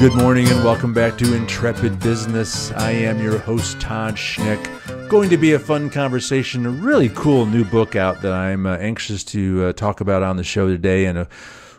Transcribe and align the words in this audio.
Good 0.00 0.14
morning 0.16 0.48
and 0.48 0.62
welcome 0.64 0.92
back 0.92 1.16
to 1.18 1.34
Intrepid 1.34 2.00
Business. 2.00 2.72
I 2.72 2.90
am 2.90 3.22
your 3.22 3.38
host, 3.38 3.80
Todd 3.80 4.16
Schnick. 4.16 5.08
Going 5.08 5.30
to 5.30 5.36
be 5.36 5.52
a 5.52 5.58
fun 5.58 5.88
conversation, 5.88 6.66
a 6.66 6.70
really 6.70 7.08
cool 7.10 7.46
new 7.46 7.64
book 7.64 7.94
out 7.94 8.20
that 8.22 8.32
I'm 8.32 8.66
uh, 8.66 8.76
anxious 8.76 9.22
to 9.24 9.66
uh, 9.66 9.72
talk 9.72 10.00
about 10.00 10.22
on 10.22 10.36
the 10.36 10.44
show 10.44 10.66
today, 10.66 11.06
and 11.06 11.16
a 11.16 11.28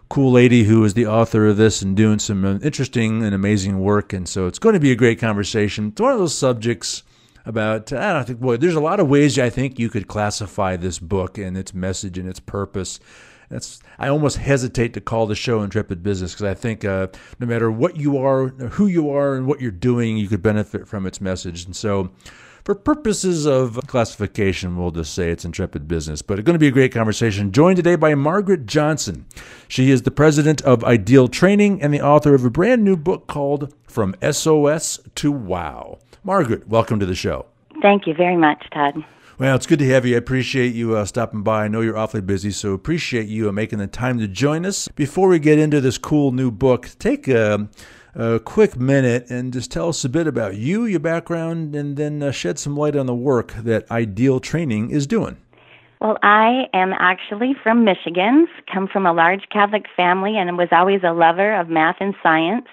cool 0.10 0.32
lady 0.32 0.64
who 0.64 0.84
is 0.86 0.94
the 0.94 1.06
author 1.06 1.46
of 1.48 1.58
this 1.58 1.82
and 1.82 1.96
doing 1.96 2.18
some 2.18 2.46
uh, 2.46 2.58
interesting 2.60 3.22
and 3.22 3.36
amazing 3.36 3.80
work. 3.80 4.14
And 4.14 4.28
so 4.28 4.48
it's 4.48 4.60
going 4.60 4.74
to 4.74 4.80
be 4.80 4.92
a 4.92 4.96
great 4.96 5.20
conversation. 5.20 5.90
It's 5.90 6.02
one 6.02 6.14
of 6.14 6.20
those 6.20 6.36
subjects 6.36 7.04
about, 7.46 7.92
I 7.92 8.14
don't 8.14 8.26
think, 8.26 8.40
boy, 8.40 8.58
there's 8.58 8.76
a 8.76 8.80
lot 8.80 9.00
of 9.00 9.10
ways 9.10 9.38
I 9.38 9.50
think 9.50 9.78
you 9.78 9.90
could 9.90 10.08
classify 10.08 10.78
this 10.78 11.00
book 11.00 11.38
and 11.38 11.58
its 11.58 11.74
message 11.74 12.18
and 12.18 12.28
its 12.28 12.40
purpose. 12.40 13.00
That's 13.50 13.80
I 14.00 14.08
almost 14.08 14.38
hesitate 14.38 14.94
to 14.94 15.02
call 15.02 15.28
the 15.28 15.36
show 15.36 15.62
Intrepid 15.62 16.04
Business 16.04 16.34
because 16.34 16.46
I 16.46 16.54
think 16.54 16.84
uh, 16.84 17.08
no 17.40 17.48
matter 17.48 17.72
what 17.72 17.98
you 17.98 18.18
are, 18.18 18.48
who 18.50 18.88
you 18.88 19.10
are, 19.10 19.36
and 19.36 19.48
what 19.48 19.62
you're 19.62 19.72
doing, 19.72 20.18
you 20.18 20.28
could 20.28 20.42
benefit 20.42 20.88
from 20.88 21.06
its 21.06 21.22
message. 21.22 21.66
And 21.66 21.76
so, 21.76 22.12
for 22.64 22.74
purposes 22.74 23.46
of 23.46 23.80
classification, 23.86 24.76
we'll 24.76 24.90
just 24.90 25.14
say 25.14 25.30
it's 25.30 25.46
Intrepid 25.46 25.88
Business. 25.88 26.24
But 26.24 26.40
it's 26.40 26.46
going 26.46 26.56
to 26.56 26.60
be 26.60 26.68
a 26.68 26.72
great 26.72 26.92
conversation. 26.92 27.52
Joined 27.52 27.78
today 27.78 27.96
by 27.96 28.16
Margaret 28.16 28.66
Johnson. 28.66 29.28
She 29.68 29.92
is 29.92 30.02
the 30.02 30.12
president 30.12 30.64
of 30.64 30.84
Ideal 30.84 31.28
Training 31.28 31.82
and 31.82 31.94
the 31.94 32.02
author 32.02 32.34
of 32.34 32.44
a 32.44 32.50
brand 32.50 32.84
new 32.84 32.98
book 32.98 33.28
called 33.28 33.72
From 33.84 34.16
SOS 34.32 35.00
to 35.16 35.32
Wow. 35.32 36.00
Margaret, 36.24 36.68
welcome 36.68 37.00
to 37.00 37.06
the 37.06 37.14
show. 37.14 37.46
Thank 37.84 38.08
you 38.08 38.16
very 38.16 38.36
much, 38.36 38.66
Todd. 38.74 38.96
Well, 39.38 39.54
it's 39.58 39.68
good 39.68 39.80
to 39.80 39.90
have 39.90 40.06
you. 40.06 40.16
I 40.16 40.18
appreciate 40.18 40.74
you 40.74 40.96
uh, 40.96 41.04
stopping 41.04 41.44
by. 41.44 41.66
I 41.66 41.68
know 41.68 41.82
you're 41.82 41.98
awfully 41.98 42.22
busy, 42.22 42.52
so 42.52 42.72
appreciate 42.72 43.28
you 43.28 43.50
uh, 43.50 43.52
making 43.52 43.80
the 43.80 43.88
time 43.88 44.18
to 44.20 44.30
join 44.30 44.66
us. 44.66 44.88
Before 44.96 45.28
we 45.28 45.40
get 45.40 45.60
into 45.60 45.82
this 45.82 45.98
cool 45.98 46.32
new 46.32 46.52
book, 46.52 46.92
take 47.00 47.28
a, 47.28 47.68
a 48.16 48.40
quick 48.40 48.80
minute 48.80 49.30
and 49.30 49.52
just 49.52 49.74
tell 49.74 49.90
us 49.90 50.06
a 50.06 50.10
bit 50.10 50.26
about 50.26 50.56
you, 50.56 50.86
your 50.86 51.02
background, 51.02 51.76
and 51.76 51.98
then 51.98 52.24
uh, 52.24 52.32
shed 52.32 52.58
some 52.58 52.78
light 52.78 52.96
on 52.96 53.08
the 53.08 53.14
work 53.14 53.52
that 53.56 53.92
Ideal 53.92 54.40
Training 54.40 54.90
is 54.90 55.06
doing. 55.06 55.36
Well, 56.00 56.18
I 56.24 56.68
am 56.74 56.94
actually 56.94 57.56
from 57.62 57.84
Michigan, 57.84 58.48
come 58.74 58.88
from 58.88 59.06
a 59.06 59.12
large 59.12 59.50
Catholic 59.52 59.84
family, 59.98 60.38
and 60.38 60.58
was 60.58 60.70
always 60.72 61.02
a 61.04 61.12
lover 61.12 61.60
of 61.60 61.68
math 61.68 61.98
and 62.00 62.16
science. 62.24 62.68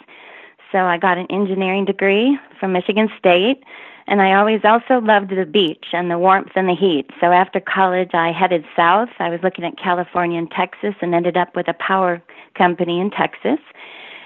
So 0.70 0.78
I 0.78 0.96
got 0.96 1.18
an 1.18 1.26
engineering 1.28 1.86
degree 1.86 2.38
from 2.60 2.72
Michigan 2.72 3.08
State 3.18 3.64
and 4.06 4.20
I 4.20 4.34
always 4.34 4.60
also 4.64 5.00
loved 5.00 5.30
the 5.30 5.46
beach 5.46 5.86
and 5.92 6.10
the 6.10 6.18
warmth 6.18 6.52
and 6.54 6.68
the 6.68 6.74
heat. 6.74 7.10
So 7.20 7.26
after 7.26 7.60
college, 7.60 8.10
I 8.14 8.32
headed 8.32 8.64
south. 8.74 9.10
I 9.18 9.28
was 9.28 9.40
looking 9.42 9.64
at 9.64 9.78
California 9.78 10.38
and 10.38 10.50
Texas 10.50 10.94
and 11.00 11.14
ended 11.14 11.36
up 11.36 11.54
with 11.54 11.68
a 11.68 11.74
power 11.74 12.22
company 12.54 13.00
in 13.00 13.10
Texas. 13.10 13.58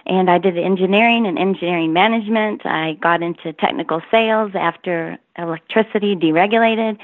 And 0.07 0.31
I 0.31 0.39
did 0.39 0.57
engineering 0.57 1.27
and 1.27 1.39
engineering 1.39 1.93
management. 1.93 2.65
I 2.65 2.95
got 3.03 3.23
into 3.23 3.53
technical 3.53 4.01
sales 4.11 4.53
after 4.55 5.19
electricity 5.37 6.15
deregulated 6.15 6.99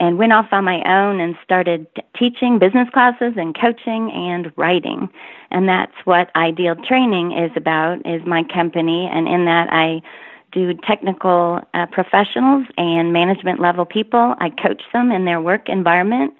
and 0.00 0.18
went 0.18 0.32
off 0.32 0.46
on 0.50 0.64
my 0.64 0.82
own 0.84 1.20
and 1.20 1.36
started 1.44 1.86
teaching 2.16 2.58
business 2.58 2.88
classes 2.90 3.34
and 3.36 3.58
coaching 3.58 4.10
and 4.12 4.50
writing. 4.56 5.08
And 5.50 5.68
that's 5.68 5.94
what 6.04 6.34
Ideal 6.34 6.74
Training 6.74 7.32
is 7.32 7.50
about, 7.54 8.04
is 8.06 8.24
my 8.26 8.42
company. 8.44 9.08
And 9.12 9.28
in 9.28 9.44
that 9.44 9.68
I 9.70 10.02
do 10.52 10.74
technical 10.74 11.60
uh, 11.74 11.86
professionals 11.86 12.66
and 12.76 13.12
management 13.12 13.60
level 13.60 13.84
people. 13.84 14.34
I 14.38 14.50
coach 14.50 14.82
them 14.92 15.10
in 15.10 15.24
their 15.24 15.40
work 15.40 15.68
environment. 15.68 16.34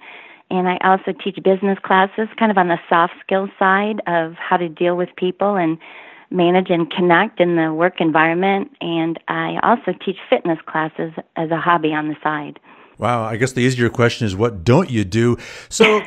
And 0.50 0.68
I 0.68 0.78
also 0.82 1.12
teach 1.12 1.38
business 1.44 1.78
classes, 1.82 2.28
kind 2.36 2.50
of 2.50 2.58
on 2.58 2.68
the 2.68 2.78
soft 2.88 3.14
skills 3.20 3.50
side 3.58 4.00
of 4.06 4.34
how 4.34 4.56
to 4.56 4.68
deal 4.68 4.96
with 4.96 5.08
people 5.16 5.56
and 5.56 5.78
manage 6.30 6.70
and 6.70 6.90
connect 6.90 7.40
in 7.40 7.56
the 7.56 7.72
work 7.72 8.00
environment. 8.00 8.70
And 8.80 9.18
I 9.28 9.58
also 9.62 9.96
teach 10.04 10.16
fitness 10.28 10.58
classes 10.66 11.12
as 11.36 11.50
a 11.50 11.56
hobby 11.56 11.92
on 11.94 12.08
the 12.08 12.16
side. 12.22 12.58
Wow, 13.00 13.24
I 13.24 13.36
guess 13.36 13.52
the 13.52 13.62
easier 13.62 13.88
question 13.88 14.26
is 14.26 14.36
what 14.36 14.62
don't 14.62 14.90
you 14.90 15.06
do? 15.06 15.38
So, 15.70 16.02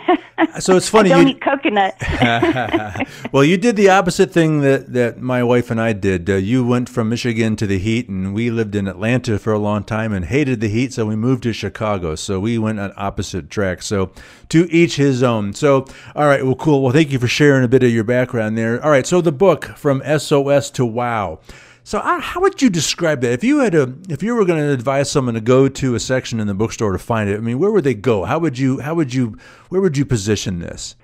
so 0.59 0.75
it's 0.75 0.89
funny. 0.95 1.11
I 1.11 1.15
don't 1.17 1.27
you, 1.27 1.33
eat 1.33 1.41
coconut. 1.41 1.95
well, 3.31 3.43
you 3.43 3.57
did 3.57 3.75
the 3.75 3.89
opposite 3.89 4.31
thing 4.31 4.61
that 4.61 4.93
that 4.93 5.19
my 5.19 5.43
wife 5.43 5.71
and 5.71 5.81
I 5.81 5.93
did. 5.93 6.29
Uh, 6.29 6.35
you 6.35 6.63
went 6.63 6.89
from 6.89 7.09
Michigan 7.09 7.55
to 7.55 7.65
the 7.65 7.79
heat, 7.79 8.09
and 8.09 8.35
we 8.35 8.51
lived 8.51 8.75
in 8.75 8.87
Atlanta 8.87 9.39
for 9.39 9.51
a 9.51 9.57
long 9.57 9.83
time 9.83 10.13
and 10.13 10.25
hated 10.25 10.61
the 10.61 10.69
heat, 10.69 10.93
so 10.93 11.07
we 11.07 11.15
moved 11.15 11.41
to 11.43 11.53
Chicago. 11.53 12.13
So 12.13 12.39
we 12.39 12.59
went 12.59 12.79
on 12.79 12.93
opposite 12.95 13.49
tracks. 13.49 13.87
So 13.87 14.11
to 14.49 14.71
each 14.71 14.97
his 14.97 15.23
own. 15.23 15.53
So, 15.53 15.87
all 16.15 16.27
right, 16.27 16.45
well, 16.45 16.53
cool. 16.53 16.83
Well, 16.83 16.93
thank 16.93 17.11
you 17.11 17.17
for 17.17 17.27
sharing 17.27 17.63
a 17.63 17.67
bit 17.67 17.81
of 17.81 17.89
your 17.89 18.03
background 18.03 18.55
there. 18.55 18.83
All 18.83 18.91
right, 18.91 19.07
so 19.07 19.19
the 19.19 19.31
book 19.31 19.65
from 19.77 20.03
SOS 20.05 20.69
to 20.71 20.85
Wow. 20.85 21.39
So, 21.85 21.99
uh, 21.99 22.21
how 22.21 22.39
would 22.39 22.61
you 22.61 22.69
describe 22.69 23.19
that? 23.21 23.33
If 23.33 23.44
you 23.44 23.59
had 23.59 23.75
a, 23.75 23.94
if 24.07 24.23
you 24.23 24.35
were 24.35 24.45
going 24.45 24.59
to 24.59 24.71
advise 24.71 25.11
someone 25.11 25.33
to 25.33 25.41
go 25.41 25.67
to 25.67 25.95
a 25.95 25.99
section 25.99 26.39
in 26.39 26.47
the 26.47 26.53
bookstore 26.53 26.94
to 26.94 26.97
find 26.97 27.29
it, 27.29 27.35
I 27.35 27.39
mean, 27.41 27.59
where 27.59 27.71
would 27.71 27.83
they 27.83 27.94
go? 27.94 28.23
How 28.23 28.39
would 28.39 28.57
you, 28.57 28.79
how 28.79 28.95
would 28.95 29.13
you, 29.13 29.38
where 29.67 29.81
would 29.81 29.97
you 29.97 30.05
position 30.05 30.59
this? 30.59 30.95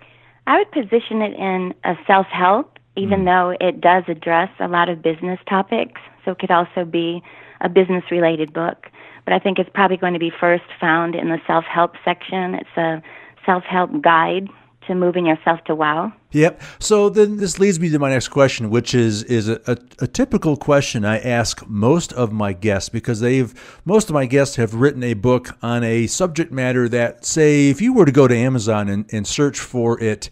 I 0.48 0.58
would 0.58 0.72
position 0.72 1.22
it 1.22 1.34
in 1.34 1.74
a 1.84 1.96
self 2.08 2.28
help, 2.28 2.80
even 2.96 3.22
mm. 3.22 3.26
though 3.26 3.68
it 3.68 3.82
does 3.82 4.06
address 4.08 4.50
a 4.60 4.70
lot 4.70 4.88
of 4.88 5.02
business 5.02 5.40
topics. 5.50 6.00
So 6.24 6.32
it 6.32 6.40
could 6.40 6.52
also 6.52 6.86
be 6.86 7.22
a 7.60 7.68
business 7.68 8.06
related 8.10 8.54
book. 8.54 8.88
But 9.26 9.34
I 9.34 9.40
think 9.40 9.60
it's 9.60 9.70
probably 9.74 9.98
going 9.98 10.14
to 10.14 10.20
be 10.20 10.32
first 10.40 10.64
found 10.80 11.14
in 11.14 11.28
the 11.28 11.40
self 11.46 11.66
help 11.66 11.96
section. 12.06 12.56
It's 12.56 12.78
a 12.78 13.02
self 13.46 13.64
help 13.64 14.02
guide 14.02 14.48
to 14.88 14.96
moving 14.96 15.26
yourself 15.26 15.62
to 15.66 15.76
wow. 15.76 16.14
Yep. 16.32 16.62
So 16.78 17.10
then 17.10 17.38
this 17.38 17.58
leads 17.58 17.80
me 17.80 17.90
to 17.90 17.98
my 17.98 18.12
next 18.12 18.28
question, 18.28 18.70
which 18.70 18.94
is 18.94 19.24
is 19.24 19.50
a, 19.50 19.60
a, 19.66 19.78
a, 20.00 20.08
typical 20.08 20.56
question 20.56 21.04
I 21.04 21.18
ask 21.18 21.68
most 21.68 22.14
of 22.14 22.32
my 22.32 22.54
guests 22.54 22.88
because 22.88 23.20
they've 23.20 23.52
most 23.84 24.10
of 24.10 24.14
my 24.14 24.28
guests 24.28 24.56
have 24.58 24.76
written 24.76 25.02
a 25.02 25.16
book 25.16 25.58
on 25.64 25.84
a 25.84 26.06
subject 26.06 26.52
matter 26.52 26.88
that 26.90 27.26
say 27.26 27.70
if 27.70 27.82
you 27.82 27.94
were 27.94 28.06
to 28.06 28.12
go 28.12 28.28
to 28.28 28.36
Amazon 28.36 28.90
and, 28.90 29.12
and 29.12 29.26
search 29.26 29.60
for 29.60 30.00
it, 30.00 30.30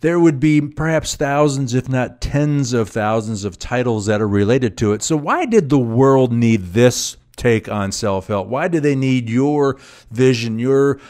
there 0.00 0.20
would 0.20 0.38
be 0.38 0.60
perhaps 0.60 1.16
thousands, 1.16 1.74
if 1.74 1.88
not 1.88 2.20
tens 2.20 2.72
of 2.72 2.88
thousands 2.88 3.44
of 3.44 3.58
titles 3.58 4.06
that 4.06 4.20
are 4.20 4.28
related 4.28 4.78
to 4.78 4.92
it. 4.92 5.02
So 5.02 5.16
why 5.16 5.46
did 5.46 5.68
the 5.68 5.78
world 5.78 6.32
need 6.32 6.74
this 6.74 7.16
take 7.36 7.68
on 7.68 7.90
self-help? 7.90 8.46
Why 8.46 8.68
do 8.68 8.78
they 8.78 8.94
need 8.94 9.28
your 9.28 9.78
vision, 10.10 10.58
your 10.58 11.00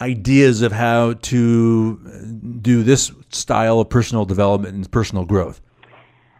ideas 0.00 0.62
of 0.62 0.72
how 0.72 1.14
to 1.14 1.96
do 2.60 2.82
this 2.82 3.12
style 3.30 3.80
of 3.80 3.88
personal 3.88 4.24
development 4.24 4.74
and 4.74 4.90
personal 4.90 5.24
growth? 5.24 5.60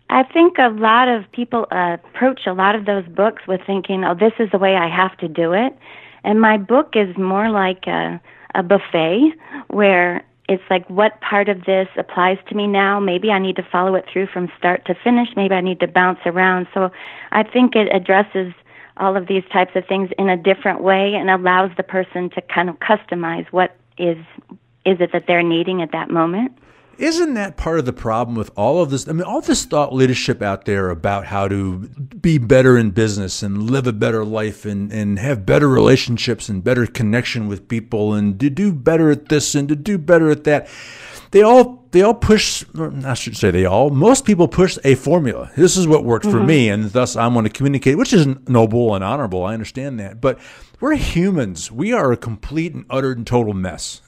I 0.08 0.24
think 0.24 0.58
a 0.58 0.68
lot 0.68 1.08
of 1.08 1.30
people 1.30 1.66
uh, 1.70 1.98
approach 2.04 2.40
a 2.46 2.52
lot 2.52 2.74
of 2.74 2.84
those 2.84 3.06
books 3.06 3.42
with 3.46 3.60
thinking, 3.66 4.04
oh, 4.04 4.14
this 4.14 4.32
is 4.40 4.50
the 4.50 4.58
way 4.58 4.74
I 4.74 4.88
have 4.88 5.16
to 5.18 5.28
do 5.28 5.52
it. 5.52 5.76
And 6.24 6.40
my 6.40 6.56
book 6.58 6.94
is 6.94 7.16
more 7.16 7.48
like 7.48 7.86
a, 7.86 8.20
a 8.54 8.62
buffet 8.62 9.32
where 9.68 10.24
it's 10.48 10.62
like, 10.68 10.88
what 10.90 11.20
part 11.20 11.48
of 11.48 11.64
this 11.64 11.86
applies 11.96 12.38
to 12.48 12.56
me 12.56 12.66
now? 12.66 12.98
Maybe 12.98 13.30
I 13.30 13.38
need 13.38 13.54
to 13.56 13.62
follow 13.70 13.94
it 13.94 14.04
through 14.12 14.26
from 14.26 14.50
start 14.58 14.84
to 14.86 14.96
finish. 15.04 15.28
Maybe 15.36 15.54
I 15.54 15.60
need 15.60 15.78
to 15.78 15.86
bounce 15.86 16.18
around. 16.26 16.66
So 16.74 16.90
I 17.30 17.44
think 17.44 17.76
it 17.76 17.86
addresses 17.94 18.52
all 19.00 19.16
of 19.16 19.26
these 19.26 19.42
types 19.52 19.72
of 19.74 19.84
things 19.86 20.10
in 20.18 20.28
a 20.28 20.36
different 20.36 20.82
way 20.82 21.14
and 21.14 21.30
allows 21.30 21.70
the 21.76 21.82
person 21.82 22.30
to 22.30 22.42
kind 22.42 22.68
of 22.68 22.78
customize 22.78 23.46
what 23.50 23.76
is 23.98 24.18
is 24.84 24.98
it 25.00 25.12
that 25.12 25.26
they're 25.26 25.42
needing 25.42 25.82
at 25.82 25.92
that 25.92 26.10
moment. 26.10 26.56
Isn't 27.00 27.32
that 27.32 27.56
part 27.56 27.78
of 27.78 27.86
the 27.86 27.94
problem 27.94 28.36
with 28.36 28.50
all 28.56 28.82
of 28.82 28.90
this? 28.90 29.08
I 29.08 29.12
mean, 29.12 29.22
all 29.22 29.40
this 29.40 29.64
thought 29.64 29.94
leadership 29.94 30.42
out 30.42 30.66
there 30.66 30.90
about 30.90 31.24
how 31.26 31.48
to 31.48 31.88
be 32.20 32.36
better 32.36 32.76
in 32.76 32.90
business 32.90 33.42
and 33.42 33.70
live 33.70 33.86
a 33.86 33.92
better 33.92 34.22
life 34.22 34.66
and, 34.66 34.92
and 34.92 35.18
have 35.18 35.46
better 35.46 35.66
relationships 35.66 36.50
and 36.50 36.62
better 36.62 36.86
connection 36.86 37.48
with 37.48 37.68
people 37.68 38.12
and 38.12 38.38
to 38.40 38.50
do 38.50 38.70
better 38.70 39.10
at 39.10 39.30
this 39.30 39.54
and 39.54 39.66
to 39.70 39.76
do 39.76 39.96
better 39.96 40.30
at 40.30 40.44
that 40.44 40.68
they 41.30 41.42
all 41.42 41.88
they 41.92 42.02
all 42.02 42.14
push. 42.14 42.64
I 43.04 43.14
should 43.14 43.36
say 43.36 43.50
they 43.50 43.64
all. 43.64 43.90
Most 43.90 44.24
people 44.24 44.48
push 44.48 44.78
a 44.84 44.94
formula. 44.94 45.50
This 45.56 45.76
is 45.76 45.86
what 45.88 46.04
worked 46.04 46.26
mm-hmm. 46.26 46.38
for 46.38 46.44
me, 46.44 46.68
and 46.68 46.90
thus 46.90 47.16
I'm 47.16 47.32
going 47.32 47.44
to 47.44 47.50
communicate, 47.50 47.98
which 47.98 48.12
is 48.12 48.26
noble 48.48 48.94
and 48.94 49.02
honorable. 49.02 49.44
I 49.44 49.54
understand 49.54 49.98
that, 50.00 50.20
but 50.20 50.38
we're 50.80 50.94
humans. 50.94 51.70
We 51.70 51.92
are 51.92 52.10
a 52.10 52.16
complete 52.16 52.74
and 52.74 52.86
utter 52.88 53.12
and 53.12 53.26
total 53.26 53.54
mess. 53.54 54.00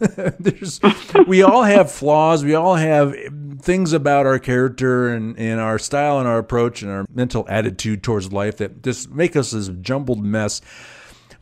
we 1.27 1.43
all 1.43 1.65
have 1.65 1.93
flaws. 1.93 2.45
We 2.45 2.55
all 2.55 2.77
have 2.77 3.15
things 3.61 3.93
about 3.93 4.27
our 4.27 4.39
character 4.39 5.09
and, 5.09 5.39
and 5.39 5.61
our 5.61 5.79
style 5.79 6.19
and 6.19 6.27
our 6.27 6.39
approach 6.39 6.83
and 6.83 6.91
our 6.91 7.05
mental 7.13 7.45
attitude 7.49 8.03
towards 8.03 8.33
life 8.33 8.57
that 8.57 8.83
just 8.83 9.11
make 9.11 9.37
us 9.37 9.51
this 9.51 9.69
jumbled 9.69 10.25
mess 10.25 10.61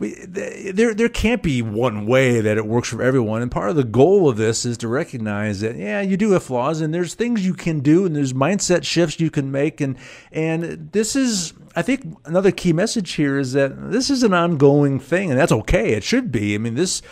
there 0.00 0.94
there 0.94 1.08
can't 1.10 1.42
be 1.42 1.60
one 1.60 2.06
way 2.06 2.40
that 2.40 2.56
it 2.56 2.66
works 2.66 2.88
for 2.88 3.02
everyone. 3.02 3.42
And 3.42 3.50
part 3.50 3.68
of 3.68 3.76
the 3.76 3.84
goal 3.84 4.28
of 4.28 4.38
this 4.38 4.64
is 4.64 4.78
to 4.78 4.88
recognize 4.88 5.60
that 5.60 5.76
yeah, 5.76 6.00
you 6.00 6.16
do 6.16 6.32
have 6.32 6.42
flaws, 6.42 6.80
and 6.80 6.94
there's 6.94 7.14
things 7.14 7.44
you 7.44 7.52
can 7.52 7.80
do, 7.80 8.06
and 8.06 8.16
there's 8.16 8.32
mindset 8.32 8.84
shifts 8.84 9.20
you 9.20 9.30
can 9.30 9.52
make, 9.52 9.80
and 9.80 9.96
and 10.32 10.90
this 10.92 11.14
is 11.14 11.52
I 11.76 11.82
think 11.82 12.16
another 12.24 12.50
key 12.50 12.72
message 12.72 13.12
here 13.12 13.38
is 13.38 13.52
that 13.52 13.90
this 13.90 14.08
is 14.08 14.22
an 14.22 14.32
ongoing 14.32 14.98
thing, 14.98 15.30
and 15.30 15.38
that's 15.38 15.52
okay. 15.52 15.92
It 15.92 16.02
should 16.02 16.32
be. 16.32 16.54
I 16.54 16.58
mean 16.58 16.74
this 16.74 17.02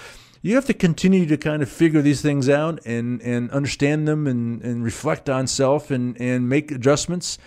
you 0.40 0.54
have 0.54 0.66
to 0.66 0.74
continue 0.74 1.26
to 1.26 1.36
kind 1.36 1.62
of 1.62 1.68
figure 1.68 2.00
these 2.00 2.22
things 2.22 2.48
out 2.48 2.78
and, 2.86 3.20
and 3.22 3.50
understand 3.50 4.06
them 4.06 4.26
and, 4.26 4.62
and 4.62 4.84
reflect 4.84 5.28
on 5.28 5.48
self 5.48 5.90
and, 5.90 6.18
and 6.20 6.48
make 6.48 6.70
adjustments 6.70 7.38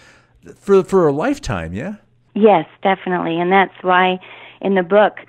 for 0.55 0.83
for 0.83 1.07
a 1.07 1.13
lifetime, 1.13 1.73
yeah? 1.73 1.95
Yes, 2.33 2.65
definitely. 2.83 3.39
And 3.39 3.51
that's 3.51 3.73
why 3.81 4.19
in 4.61 4.75
the 4.75 4.83
book, 4.83 5.19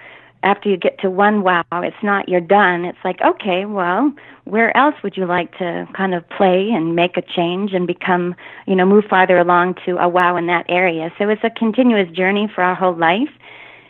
after 0.43 0.69
you 0.69 0.77
get 0.77 0.99
to 1.01 1.11
one 1.11 1.43
wow, 1.43 1.65
it's 1.73 2.03
not 2.03 2.29
you're 2.29 2.41
done. 2.41 2.85
It's 2.85 2.99
like, 3.05 3.21
okay, 3.23 3.65
well, 3.65 4.13
where 4.45 4.77
else 4.77 4.95
would 5.03 5.17
you 5.17 5.27
like 5.27 5.57
to 5.59 5.87
kind 5.95 6.15
of 6.15 6.29
play 6.31 6.71
and 6.71 6.97
make 6.97 7.17
a 7.17 7.23
change 7.23 7.73
and 7.73 7.87
become, 7.87 8.35
you 8.67 8.75
know, 8.75 8.85
move 8.85 9.05
farther 9.09 9.39
along 9.39 9.77
to 9.87 9.99
a 9.99 10.09
wow 10.09 10.37
in 10.37 10.47
that 10.47 10.67
area? 10.69 11.13
So 11.19 11.29
it's 11.29 11.45
a 11.45 11.51
continuous 11.51 12.11
journey 12.11 12.51
for 12.53 12.63
our 12.63 12.75
whole 12.75 12.97
life. 12.97 13.31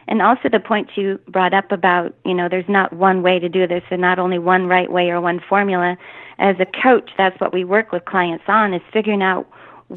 And 0.09 0.21
also 0.21 0.49
the 0.51 0.61
point 0.61 0.91
you 0.97 1.19
brought 1.29 1.55
up 1.55 1.73
about, 1.73 2.15
you 2.25 2.35
know, 2.35 2.49
there's 2.49 2.69
not 2.69 2.93
one 2.93 3.23
way 3.23 3.39
to 3.39 3.49
do 3.49 3.67
this 3.67 3.85
and 3.91 4.01
not 4.01 4.19
only 4.19 4.39
one 4.39 4.67
right 4.67 4.91
way 4.91 5.11
or 5.11 5.21
one 5.21 5.41
formula. 5.49 5.97
As 6.39 6.57
a 6.59 6.67
coach, 6.67 7.11
that's 7.17 7.39
what 7.41 7.55
we 7.55 7.65
work 7.65 7.93
with 7.93 8.05
clients 8.05 8.45
on 8.49 8.75
is 8.75 8.83
figuring 8.93 9.23
out 9.23 9.49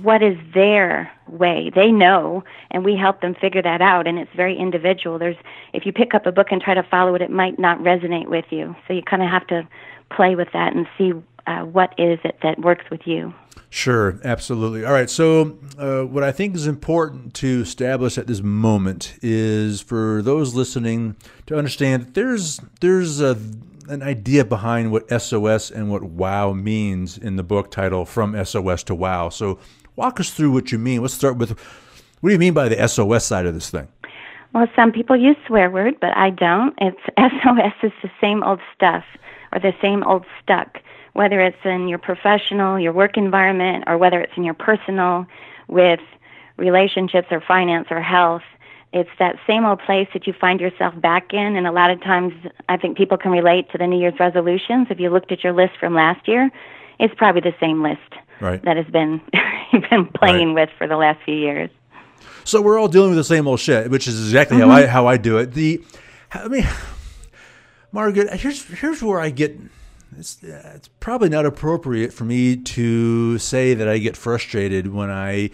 what 0.02 0.22
is 0.22 0.38
their 0.54 1.12
way. 1.28 1.72
They 1.74 1.92
know, 1.92 2.44
and 2.72 2.84
we 2.84 2.96
help 2.96 3.22
them 3.22 3.36
figure 3.36 3.62
that 3.62 3.82
out. 3.82 4.08
And 4.08 4.20
it's 4.20 4.32
very 4.36 4.58
individual. 4.58 5.18
There's 5.18 5.38
if 5.74 5.86
you 5.86 5.94
pick 5.94 6.14
up 6.14 6.26
a 6.26 6.32
book 6.32 6.48
and 6.52 6.62
try 6.62 6.74
to 6.74 6.84
follow 6.84 7.16
it, 7.16 7.22
it 7.22 7.32
might 7.32 7.58
not 7.58 7.80
resonate 7.80 8.28
with 8.28 8.46
you. 8.50 8.76
So 8.88 8.94
you 8.94 9.02
kind 9.02 9.24
of 9.24 9.30
have 9.30 9.48
to 9.48 9.68
play 10.10 10.36
with 10.36 10.50
that 10.54 10.76
and 10.76 10.88
see 10.98 11.14
uh, 11.48 11.62
what 11.62 11.94
is 11.98 12.20
it 12.24 12.38
that 12.44 12.60
works 12.60 12.86
with 12.90 13.02
you. 13.06 13.34
Sure, 13.70 14.20
absolutely. 14.24 14.86
All 14.86 14.94
right. 14.94 15.10
So, 15.10 15.58
uh, 15.78 16.04
what 16.04 16.24
I 16.24 16.32
think 16.32 16.56
is 16.56 16.66
important 16.66 17.34
to 17.36 17.62
establish 17.62 18.18
at 18.18 18.28
this 18.28 18.42
moment 18.42 19.18
is 19.22 19.82
for 19.82 20.22
those 20.22 20.56
listening 20.56 21.16
to 21.48 21.58
understand 21.58 22.04
that 22.04 22.14
there's 22.14 22.62
there's 22.80 23.20
a 23.20 23.38
an 23.88 24.02
idea 24.02 24.44
behind 24.46 24.92
what 24.92 25.10
SOS 25.22 25.70
and 25.70 25.92
what 25.92 26.04
WOW 26.04 26.54
means 26.54 27.18
in 27.18 27.36
the 27.36 27.44
book 27.44 27.70
title 27.70 28.06
From 28.06 28.34
SOS 28.44 28.84
to 28.84 28.96
WOW. 28.96 29.30
So, 29.30 29.60
Walk 29.96 30.20
us 30.20 30.32
through 30.32 30.52
what 30.52 30.72
you 30.72 30.78
mean. 30.78 31.02
Let's 31.02 31.14
start 31.14 31.38
with 31.38 31.58
what 32.26 32.30
do 32.30 32.34
you 32.34 32.40
mean 32.40 32.54
by 32.54 32.70
the 32.70 32.88
SOS 32.88 33.26
side 33.26 33.46
of 33.46 33.54
this 33.54 33.70
thing? 33.70 33.88
Well, 34.54 34.68
some 34.76 34.92
people 34.92 35.16
use 35.16 35.36
swear 35.48 35.70
word, 35.70 35.96
but 36.00 36.16
I 36.18 36.30
don't. 36.30 36.74
It's 36.80 36.98
SOS 37.18 37.74
is 37.84 37.92
the 38.02 38.10
same 38.20 38.42
old 38.44 38.62
stuff 38.76 39.04
or 39.52 39.60
the 39.60 39.74
same 39.82 40.04
old 40.04 40.26
stuck, 40.42 40.80
whether 41.14 41.40
it's 41.42 41.64
in 41.64 41.88
your 41.88 42.00
professional, 42.00 42.80
your 42.80 42.94
work 42.94 43.18
environment, 43.18 43.84
or 43.88 43.98
whether 43.98 44.20
it's 44.22 44.34
in 44.36 44.44
your 44.44 44.54
personal 44.54 45.26
with 45.68 46.00
relationships 46.58 47.28
or 47.32 47.42
finance 47.42 47.88
or 47.92 48.02
health. 48.02 48.44
It's 48.94 49.10
that 49.20 49.36
same 49.46 49.66
old 49.66 49.80
place 49.80 50.08
that 50.14 50.26
you 50.26 50.34
find 50.34 50.60
yourself 50.60 51.00
back 51.02 51.34
in. 51.34 51.58
And 51.58 51.68
a 51.68 51.72
lot 51.72 51.92
of 51.92 52.02
times, 52.02 52.34
I 52.70 52.78
think 52.78 52.98
people 52.98 53.18
can 53.18 53.32
relate 53.32 53.70
to 53.72 53.78
the 53.78 53.88
New 53.88 54.00
Year's 54.00 54.20
resolutions. 54.20 54.88
If 54.90 55.00
you 55.00 55.10
looked 55.10 55.32
at 55.32 55.44
your 55.44 55.54
list 55.54 55.74
from 55.80 55.94
last 55.94 56.28
year, 56.28 56.50
it's 56.98 57.14
probably 57.18 57.42
the 57.42 57.56
same 57.60 57.84
list 57.84 58.00
right. 58.40 58.62
that 58.64 58.78
has 58.78 58.88
been 58.88 59.22
been 59.90 60.08
playing 60.08 60.54
right. 60.54 60.68
with 60.68 60.78
for 60.78 60.88
the 60.88 60.98
last 60.98 61.24
few 61.24 61.36
years. 61.36 61.70
So 62.44 62.62
we're 62.62 62.78
all 62.78 62.88
dealing 62.88 63.10
with 63.10 63.18
the 63.18 63.24
same 63.24 63.48
old 63.48 63.60
shit, 63.60 63.90
which 63.90 64.08
is 64.08 64.20
exactly 64.24 64.58
mm-hmm. 64.58 64.70
how 64.70 64.76
I 64.76 64.86
how 64.86 65.08
I 65.08 65.18
do 65.18 65.38
it. 65.38 65.54
The, 65.54 65.84
I 66.32 66.48
mean, 66.48 66.68
Margaret, 67.92 68.32
here's 68.40 68.64
here's 68.66 69.02
where 69.02 69.20
I 69.20 69.30
get. 69.30 69.58
It's, 70.18 70.42
it's 70.44 70.88
probably 71.00 71.28
not 71.28 71.46
appropriate 71.46 72.14
for 72.14 72.24
me 72.24 72.56
to 72.56 73.38
say 73.38 73.74
that 73.74 73.88
I 73.88 73.98
get 73.98 74.16
frustrated 74.16 74.94
when 74.94 75.10
I 75.10 75.50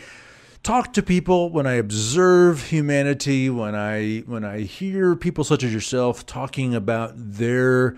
talk 0.64 0.94
to 0.94 1.02
people, 1.02 1.50
when 1.50 1.66
I 1.66 1.74
observe 1.74 2.68
humanity, 2.68 3.50
when 3.50 3.76
I 3.76 4.20
when 4.26 4.44
I 4.44 4.62
hear 4.62 5.16
people 5.16 5.44
such 5.44 5.64
as 5.64 5.74
yourself 5.74 6.26
talking 6.26 6.76
about 6.76 7.14
their 7.16 7.96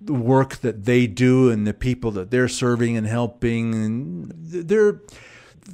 the 0.00 0.14
work 0.14 0.56
that 0.58 0.84
they 0.84 1.06
do 1.06 1.50
and 1.50 1.66
the 1.66 1.74
people 1.74 2.10
that 2.12 2.30
they're 2.30 2.48
serving 2.48 2.96
and 2.96 3.06
helping 3.06 3.74
and 3.74 4.32
they're 4.34 5.00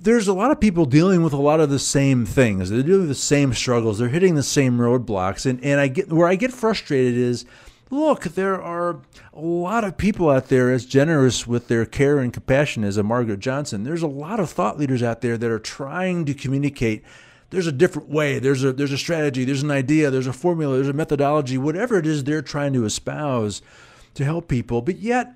there's 0.02 0.28
a 0.28 0.34
lot 0.34 0.50
of 0.50 0.60
people 0.60 0.84
dealing 0.84 1.22
with 1.22 1.32
a 1.32 1.40
lot 1.40 1.60
of 1.60 1.70
the 1.70 1.78
same 1.78 2.26
things. 2.26 2.70
They're 2.70 2.82
doing 2.82 3.08
the 3.08 3.14
same 3.14 3.54
struggles. 3.54 3.98
They're 3.98 4.08
hitting 4.08 4.34
the 4.34 4.42
same 4.42 4.78
roadblocks. 4.78 5.46
And, 5.46 5.62
and 5.64 5.80
I 5.80 5.88
get 5.88 6.12
where 6.12 6.28
I 6.28 6.34
get 6.34 6.52
frustrated 6.52 7.16
is 7.16 7.44
look, 7.88 8.24
there 8.24 8.60
are 8.60 9.00
a 9.32 9.40
lot 9.40 9.84
of 9.84 9.96
people 9.96 10.28
out 10.28 10.48
there 10.48 10.72
as 10.72 10.84
generous 10.86 11.46
with 11.46 11.68
their 11.68 11.86
care 11.86 12.18
and 12.18 12.32
compassion 12.32 12.84
as 12.84 12.96
a 12.96 13.02
Margaret 13.02 13.40
Johnson. 13.40 13.84
There's 13.84 14.02
a 14.02 14.08
lot 14.08 14.40
of 14.40 14.50
thought 14.50 14.78
leaders 14.78 15.02
out 15.02 15.20
there 15.20 15.38
that 15.38 15.50
are 15.50 15.58
trying 15.58 16.24
to 16.26 16.34
communicate 16.34 17.04
there's 17.50 17.68
a 17.68 17.72
different 17.72 18.08
way. 18.08 18.40
There's 18.40 18.64
a 18.64 18.72
there's 18.72 18.92
a 18.92 18.98
strategy, 18.98 19.44
there's 19.44 19.62
an 19.62 19.70
idea, 19.70 20.10
there's 20.10 20.26
a 20.26 20.32
formula, 20.32 20.74
there's 20.74 20.88
a 20.88 20.92
methodology, 20.92 21.56
whatever 21.56 21.96
it 21.96 22.06
is 22.06 22.24
they're 22.24 22.42
trying 22.42 22.72
to 22.72 22.84
espouse 22.84 23.62
to 24.16 24.24
help 24.24 24.48
people. 24.48 24.82
But 24.82 24.98
yet, 24.98 25.34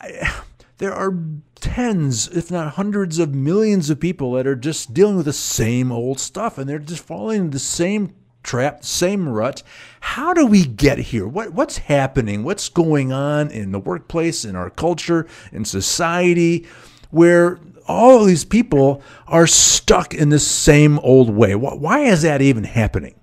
I, 0.00 0.42
there 0.78 0.94
are 0.94 1.14
tens, 1.56 2.28
if 2.28 2.50
not 2.50 2.74
hundreds 2.74 3.18
of 3.18 3.34
millions 3.34 3.90
of 3.90 4.00
people 4.00 4.32
that 4.32 4.46
are 4.46 4.56
just 4.56 4.94
dealing 4.94 5.16
with 5.16 5.26
the 5.26 5.32
same 5.32 5.92
old 5.92 6.20
stuff 6.20 6.56
and 6.56 6.68
they're 6.68 6.78
just 6.78 7.04
falling 7.04 7.40
into 7.40 7.50
the 7.50 7.58
same 7.58 8.14
trap, 8.42 8.84
same 8.84 9.28
rut. 9.28 9.62
How 10.00 10.32
do 10.32 10.46
we 10.46 10.64
get 10.64 10.98
here? 10.98 11.26
What 11.26 11.52
what's 11.52 11.78
happening? 11.78 12.44
What's 12.44 12.68
going 12.68 13.12
on 13.12 13.50
in 13.50 13.72
the 13.72 13.80
workplace, 13.80 14.44
in 14.44 14.56
our 14.56 14.70
culture, 14.70 15.26
in 15.52 15.64
society, 15.64 16.66
where 17.10 17.58
all 17.86 18.24
these 18.24 18.44
people 18.44 19.02
are 19.26 19.46
stuck 19.46 20.14
in 20.14 20.28
the 20.28 20.38
same 20.38 20.98
old 21.00 21.30
way? 21.30 21.54
Why 21.54 22.00
is 22.00 22.22
that 22.22 22.40
even 22.40 22.64
happening? 22.64 23.17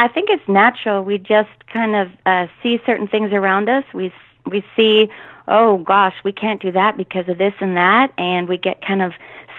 I 0.00 0.08
think 0.08 0.30
it's 0.30 0.48
natural. 0.48 1.04
We 1.04 1.18
just 1.18 1.50
kind 1.70 1.94
of 1.94 2.10
uh, 2.24 2.46
see 2.62 2.80
certain 2.86 3.06
things 3.06 3.32
around 3.34 3.68
us. 3.68 3.84
We 3.92 4.10
we 4.46 4.64
see, 4.74 5.10
oh 5.46 5.76
gosh, 5.76 6.14
we 6.24 6.32
can't 6.32 6.60
do 6.62 6.72
that 6.72 6.96
because 6.96 7.28
of 7.28 7.36
this 7.36 7.52
and 7.60 7.76
that, 7.76 8.10
and 8.16 8.48
we 8.48 8.56
get 8.56 8.80
kind 8.80 9.02
of 9.02 9.12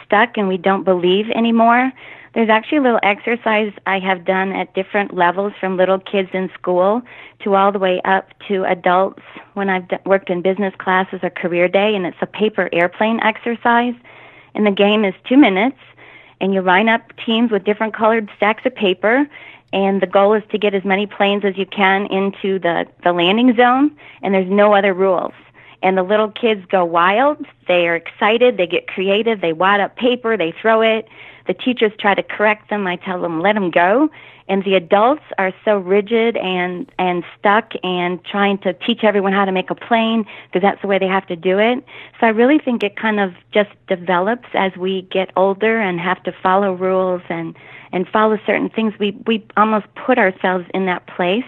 stuck 0.04 0.38
and 0.38 0.48
we 0.48 0.58
don't 0.58 0.84
believe 0.84 1.30
anymore. 1.30 1.92
There's 2.34 2.50
actually 2.50 2.80
a 2.80 2.82
little 2.82 3.00
exercise 3.04 3.72
I 3.86 4.00
have 4.00 4.26
done 4.26 4.52
at 4.52 4.74
different 4.74 5.14
levels 5.14 5.54
from 5.60 5.78
little 5.78 6.00
kids 6.00 6.30
in 6.34 6.50
school 6.56 7.04
to 7.44 7.54
all 7.54 7.72
the 7.72 7.78
way 7.78 8.02
up 8.04 8.30
to 8.48 8.64
adults 8.66 9.22
when 9.54 9.70
I've 9.70 9.88
d- 9.90 9.98
worked 10.08 10.32
in 10.32 10.42
business 10.42 10.74
classes 10.80 11.20
or 11.22 11.30
career 11.30 11.68
day, 11.68 11.94
and 11.94 12.04
it's 12.04 12.18
a 12.20 12.26
paper 12.26 12.68
airplane 12.74 13.20
exercise. 13.20 13.94
And 14.56 14.66
the 14.66 14.72
game 14.72 15.06
is 15.06 15.14
two 15.30 15.38
minutes, 15.38 15.78
and 16.40 16.52
you 16.52 16.64
line 16.64 16.90
up 16.90 17.04
teams 17.24 17.52
with 17.52 17.64
different 17.64 17.94
colored 17.94 18.28
stacks 18.38 18.66
of 18.66 18.74
paper, 18.74 19.28
and 19.74 20.02
the 20.02 20.08
goal 20.08 20.34
is 20.34 20.44
to 20.52 20.58
get 20.58 20.74
as 20.74 20.84
many 20.84 21.08
planes 21.08 21.46
as 21.46 21.58
you 21.58 21.66
can 21.66 22.06
into 22.08 22.60
the, 22.60 22.86
the 23.04 23.14
landing 23.14 23.56
zone, 23.56 23.96
and 24.22 24.34
there's 24.34 24.50
no 24.50 24.74
other 24.74 24.94
rules. 24.94 25.34
And 25.84 25.98
the 25.98 26.04
little 26.04 26.30
kids 26.30 26.64
go 26.70 26.86
wild. 26.86 27.44
They 27.68 27.88
are 27.88 27.96
excited. 27.96 28.58
They 28.58 28.68
get 28.68 28.88
creative. 28.88 29.42
They 29.42 29.54
wad 29.54 29.80
up 29.80 29.96
paper. 29.96 30.38
They 30.38 30.54
throw 30.62 30.82
it. 30.82 31.08
The 31.48 31.54
teachers 31.56 31.92
try 32.00 32.14
to 32.14 32.22
correct 32.22 32.70
them. 32.70 32.86
I 32.86 32.98
tell 32.98 33.22
them, 33.22 33.42
let 33.42 33.54
them 33.54 33.72
go. 33.72 34.10
And 34.48 34.64
the 34.64 34.76
adults 34.76 35.24
are 35.38 35.54
so 35.64 35.78
rigid 35.78 36.36
and, 36.38 36.92
and 37.00 37.24
stuck 37.40 37.72
and 37.84 38.24
trying 38.26 38.58
to 38.60 38.74
teach 38.74 39.04
everyone 39.04 39.34
how 39.34 39.46
to 39.46 39.52
make 39.52 39.70
a 39.70 39.76
plane 39.76 40.26
because 40.46 40.62
that's 40.62 40.82
the 40.82 40.88
way 40.88 41.00
they 41.00 41.08
have 41.08 41.26
to 41.28 41.36
do 41.36 41.58
it. 41.58 41.84
So 42.20 42.28
I 42.28 42.30
really 42.30 42.60
think 42.60 42.84
it 42.84 42.96
kind 42.96 43.20
of 43.20 43.34
just 43.54 43.70
develops 43.88 44.50
as 44.54 44.76
we 44.76 45.04
get 45.04 45.32
older 45.36 45.80
and 45.80 46.00
have 46.00 46.22
to 46.24 46.34
follow 46.44 46.74
rules 46.74 47.22
and 47.30 47.56
and 47.94 48.08
follow 48.08 48.38
certain 48.46 48.70
things, 48.70 48.94
we 49.00 49.18
we 49.26 49.46
almost 49.58 49.86
put 49.96 50.18
ourselves 50.18 50.66
in 50.74 50.86
that 50.86 51.08
place. 51.08 51.46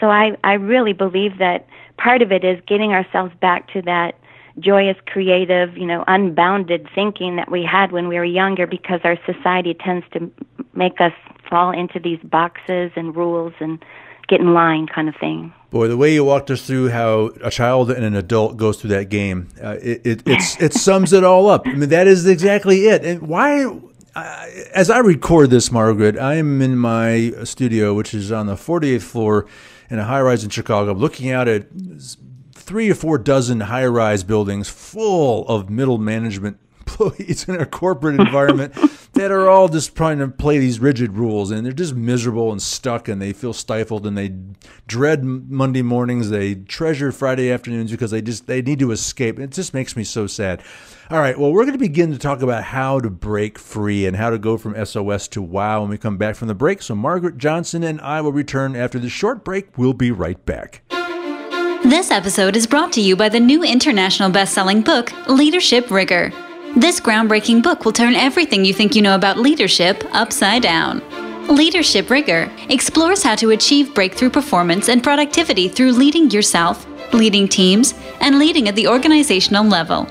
So 0.00 0.10
I 0.10 0.36
I 0.44 0.54
really 0.54 0.92
believe 0.92 1.38
that 1.38 1.66
part 1.96 2.22
of 2.22 2.32
it 2.32 2.44
is 2.44 2.60
getting 2.66 2.92
ourselves 2.92 3.32
back 3.40 3.72
to 3.72 3.82
that 3.82 4.14
joyous, 4.58 4.96
creative, 5.06 5.76
you 5.76 5.86
know, 5.86 6.04
unbounded 6.06 6.88
thinking 6.94 7.36
that 7.36 7.50
we 7.50 7.64
had 7.64 7.92
when 7.92 8.08
we 8.08 8.16
were 8.16 8.24
younger 8.24 8.66
because 8.66 9.00
our 9.04 9.18
society 9.26 9.74
tends 9.74 10.06
to 10.12 10.30
make 10.74 11.00
us 11.00 11.12
fall 11.48 11.72
into 11.72 11.98
these 11.98 12.20
boxes 12.24 12.92
and 12.96 13.16
rules 13.16 13.52
and 13.60 13.84
get 14.28 14.40
in 14.40 14.54
line 14.54 14.86
kind 14.86 15.08
of 15.08 15.14
thing. 15.16 15.52
Boy, 15.70 15.88
the 15.88 15.96
way 15.96 16.14
you 16.14 16.24
walked 16.24 16.50
us 16.50 16.66
through 16.66 16.90
how 16.90 17.32
a 17.42 17.50
child 17.50 17.90
and 17.90 18.04
an 18.04 18.14
adult 18.14 18.56
goes 18.56 18.80
through 18.80 18.90
that 18.90 19.08
game, 19.08 19.48
uh, 19.62 19.76
it, 19.82 20.02
it, 20.06 20.22
it 20.26 20.72
sums 20.72 21.12
it 21.12 21.24
all 21.24 21.48
up. 21.48 21.66
I 21.66 21.74
mean, 21.74 21.88
that 21.88 22.06
is 22.06 22.26
exactly 22.26 22.86
it. 22.86 23.04
And 23.04 23.22
why, 23.22 23.64
uh, 24.14 24.46
as 24.72 24.90
I 24.90 24.98
record 24.98 25.50
this, 25.50 25.72
Margaret, 25.72 26.18
I 26.18 26.34
am 26.34 26.62
in 26.62 26.76
my 26.76 27.32
studio, 27.44 27.94
which 27.94 28.14
is 28.14 28.30
on 28.30 28.46
the 28.46 28.54
48th 28.54 29.02
floor 29.02 29.46
in 29.90 29.98
a 29.98 30.04
high 30.04 30.20
rise 30.20 30.44
in 30.44 30.50
Chicago, 30.50 30.92
I'm 30.92 30.98
looking 30.98 31.30
out 31.30 31.48
at 31.48 31.66
three 32.52 32.90
or 32.90 32.94
four 32.94 33.18
dozen 33.18 33.60
high 33.60 33.86
rise 33.86 34.24
buildings 34.24 34.68
full 34.68 35.46
of 35.48 35.68
middle 35.68 35.98
management 35.98 36.58
employees 36.80 37.48
in 37.48 37.56
a 37.56 37.66
corporate 37.66 38.18
environment 38.20 38.74
that 39.14 39.30
are 39.30 39.48
all 39.48 39.68
just 39.68 39.94
trying 39.96 40.18
to 40.18 40.28
play 40.28 40.58
these 40.58 40.80
rigid 40.80 41.16
rules 41.16 41.50
and 41.50 41.64
they're 41.64 41.72
just 41.72 41.94
miserable 41.94 42.52
and 42.52 42.60
stuck 42.60 43.08
and 43.08 43.20
they 43.20 43.32
feel 43.32 43.52
stifled 43.52 44.06
and 44.06 44.18
they 44.18 44.34
dread 44.86 45.24
Monday 45.24 45.82
mornings. 45.82 46.30
They 46.30 46.54
treasure 46.54 47.12
Friday 47.12 47.50
afternoons 47.50 47.90
because 47.90 48.10
they 48.10 48.22
just 48.22 48.46
they 48.46 48.62
need 48.62 48.78
to 48.80 48.90
escape. 48.90 49.38
It 49.38 49.50
just 49.50 49.74
makes 49.74 49.96
me 49.96 50.04
so 50.04 50.26
sad. 50.26 50.62
All 51.10 51.18
right, 51.18 51.38
well, 51.38 51.52
we're 51.52 51.64
going 51.64 51.74
to 51.74 51.78
begin 51.78 52.12
to 52.12 52.18
talk 52.18 52.42
about 52.42 52.64
how 52.64 52.98
to 53.00 53.10
break 53.10 53.58
free 53.58 54.06
and 54.06 54.16
how 54.16 54.30
to 54.30 54.38
go 54.38 54.56
from 54.56 54.74
SOS 54.84 55.28
to 55.28 55.42
WOW 55.42 55.82
when 55.82 55.90
we 55.90 55.98
come 55.98 56.16
back 56.16 56.34
from 56.34 56.48
the 56.48 56.54
break. 56.54 56.82
So 56.82 56.94
Margaret 56.94 57.38
Johnson 57.38 57.82
and 57.82 58.00
I 58.00 58.20
will 58.20 58.32
return 58.32 58.74
after 58.74 58.98
the 58.98 59.10
short 59.10 59.44
break. 59.44 59.76
We'll 59.76 59.92
be 59.92 60.10
right 60.10 60.44
back. 60.46 60.82
This 61.84 62.10
episode 62.10 62.56
is 62.56 62.66
brought 62.66 62.92
to 62.92 63.02
you 63.02 63.14
by 63.14 63.28
the 63.28 63.40
new 63.40 63.62
international 63.62 64.30
best-selling 64.30 64.80
book 64.80 65.12
Leadership 65.28 65.90
Rigor. 65.90 66.32
This 66.76 66.98
groundbreaking 66.98 67.62
book 67.62 67.84
will 67.84 67.92
turn 67.92 68.16
everything 68.16 68.64
you 68.64 68.74
think 68.74 68.96
you 68.96 69.02
know 69.02 69.14
about 69.14 69.38
leadership 69.38 70.02
upside 70.10 70.62
down. 70.62 71.02
Leadership 71.46 72.10
Rigor 72.10 72.50
explores 72.68 73.22
how 73.22 73.36
to 73.36 73.50
achieve 73.50 73.94
breakthrough 73.94 74.30
performance 74.30 74.88
and 74.88 75.00
productivity 75.00 75.68
through 75.68 75.92
leading 75.92 76.30
yourself, 76.30 76.84
leading 77.12 77.46
teams, 77.46 77.94
and 78.20 78.40
leading 78.40 78.68
at 78.68 78.74
the 78.74 78.88
organizational 78.88 79.64
level. 79.64 80.08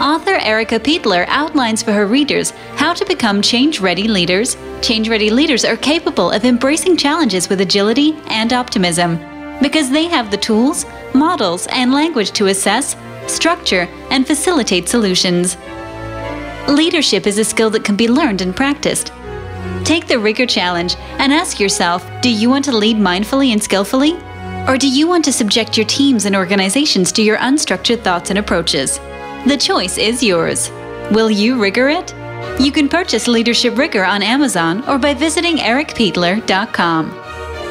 Author 0.00 0.36
Erica 0.36 0.78
Peitler 0.78 1.24
outlines 1.26 1.82
for 1.82 1.92
her 1.92 2.06
readers 2.06 2.52
how 2.76 2.94
to 2.94 3.04
become 3.04 3.42
change 3.42 3.80
ready 3.80 4.06
leaders. 4.06 4.56
Change 4.80 5.08
ready 5.08 5.28
leaders 5.28 5.64
are 5.64 5.76
capable 5.76 6.30
of 6.30 6.44
embracing 6.44 6.96
challenges 6.96 7.48
with 7.48 7.60
agility 7.60 8.16
and 8.28 8.52
optimism 8.52 9.18
because 9.60 9.90
they 9.90 10.04
have 10.04 10.30
the 10.30 10.36
tools, 10.36 10.86
models, 11.14 11.66
and 11.68 11.92
language 11.92 12.30
to 12.32 12.46
assess, 12.46 12.94
structure, 13.26 13.88
and 14.10 14.26
facilitate 14.26 14.88
solutions. 14.88 15.56
Leadership 16.68 17.26
is 17.26 17.38
a 17.38 17.44
skill 17.44 17.70
that 17.70 17.84
can 17.84 17.96
be 17.96 18.08
learned 18.08 18.40
and 18.40 18.54
practiced. 18.54 19.12
Take 19.84 20.06
the 20.06 20.18
Rigor 20.18 20.46
Challenge 20.46 20.96
and 21.18 21.32
ask 21.32 21.60
yourself 21.60 22.08
do 22.22 22.30
you 22.30 22.48
want 22.48 22.64
to 22.66 22.76
lead 22.76 22.96
mindfully 22.96 23.52
and 23.52 23.62
skillfully? 23.62 24.14
Or 24.66 24.78
do 24.78 24.88
you 24.88 25.06
want 25.06 25.24
to 25.26 25.32
subject 25.32 25.76
your 25.76 25.86
teams 25.86 26.24
and 26.24 26.34
organizations 26.34 27.12
to 27.12 27.22
your 27.22 27.36
unstructured 27.38 28.02
thoughts 28.02 28.30
and 28.30 28.38
approaches? 28.38 28.98
The 29.46 29.58
choice 29.58 29.98
is 29.98 30.22
yours. 30.22 30.70
Will 31.10 31.30
you 31.30 31.60
rigor 31.60 31.90
it? 31.90 32.14
You 32.58 32.72
can 32.72 32.88
purchase 32.88 33.28
Leadership 33.28 33.76
Rigor 33.76 34.04
on 34.04 34.22
Amazon 34.22 34.82
or 34.88 34.98
by 34.98 35.12
visiting 35.12 35.58
ericapeitler.com. 35.58 37.10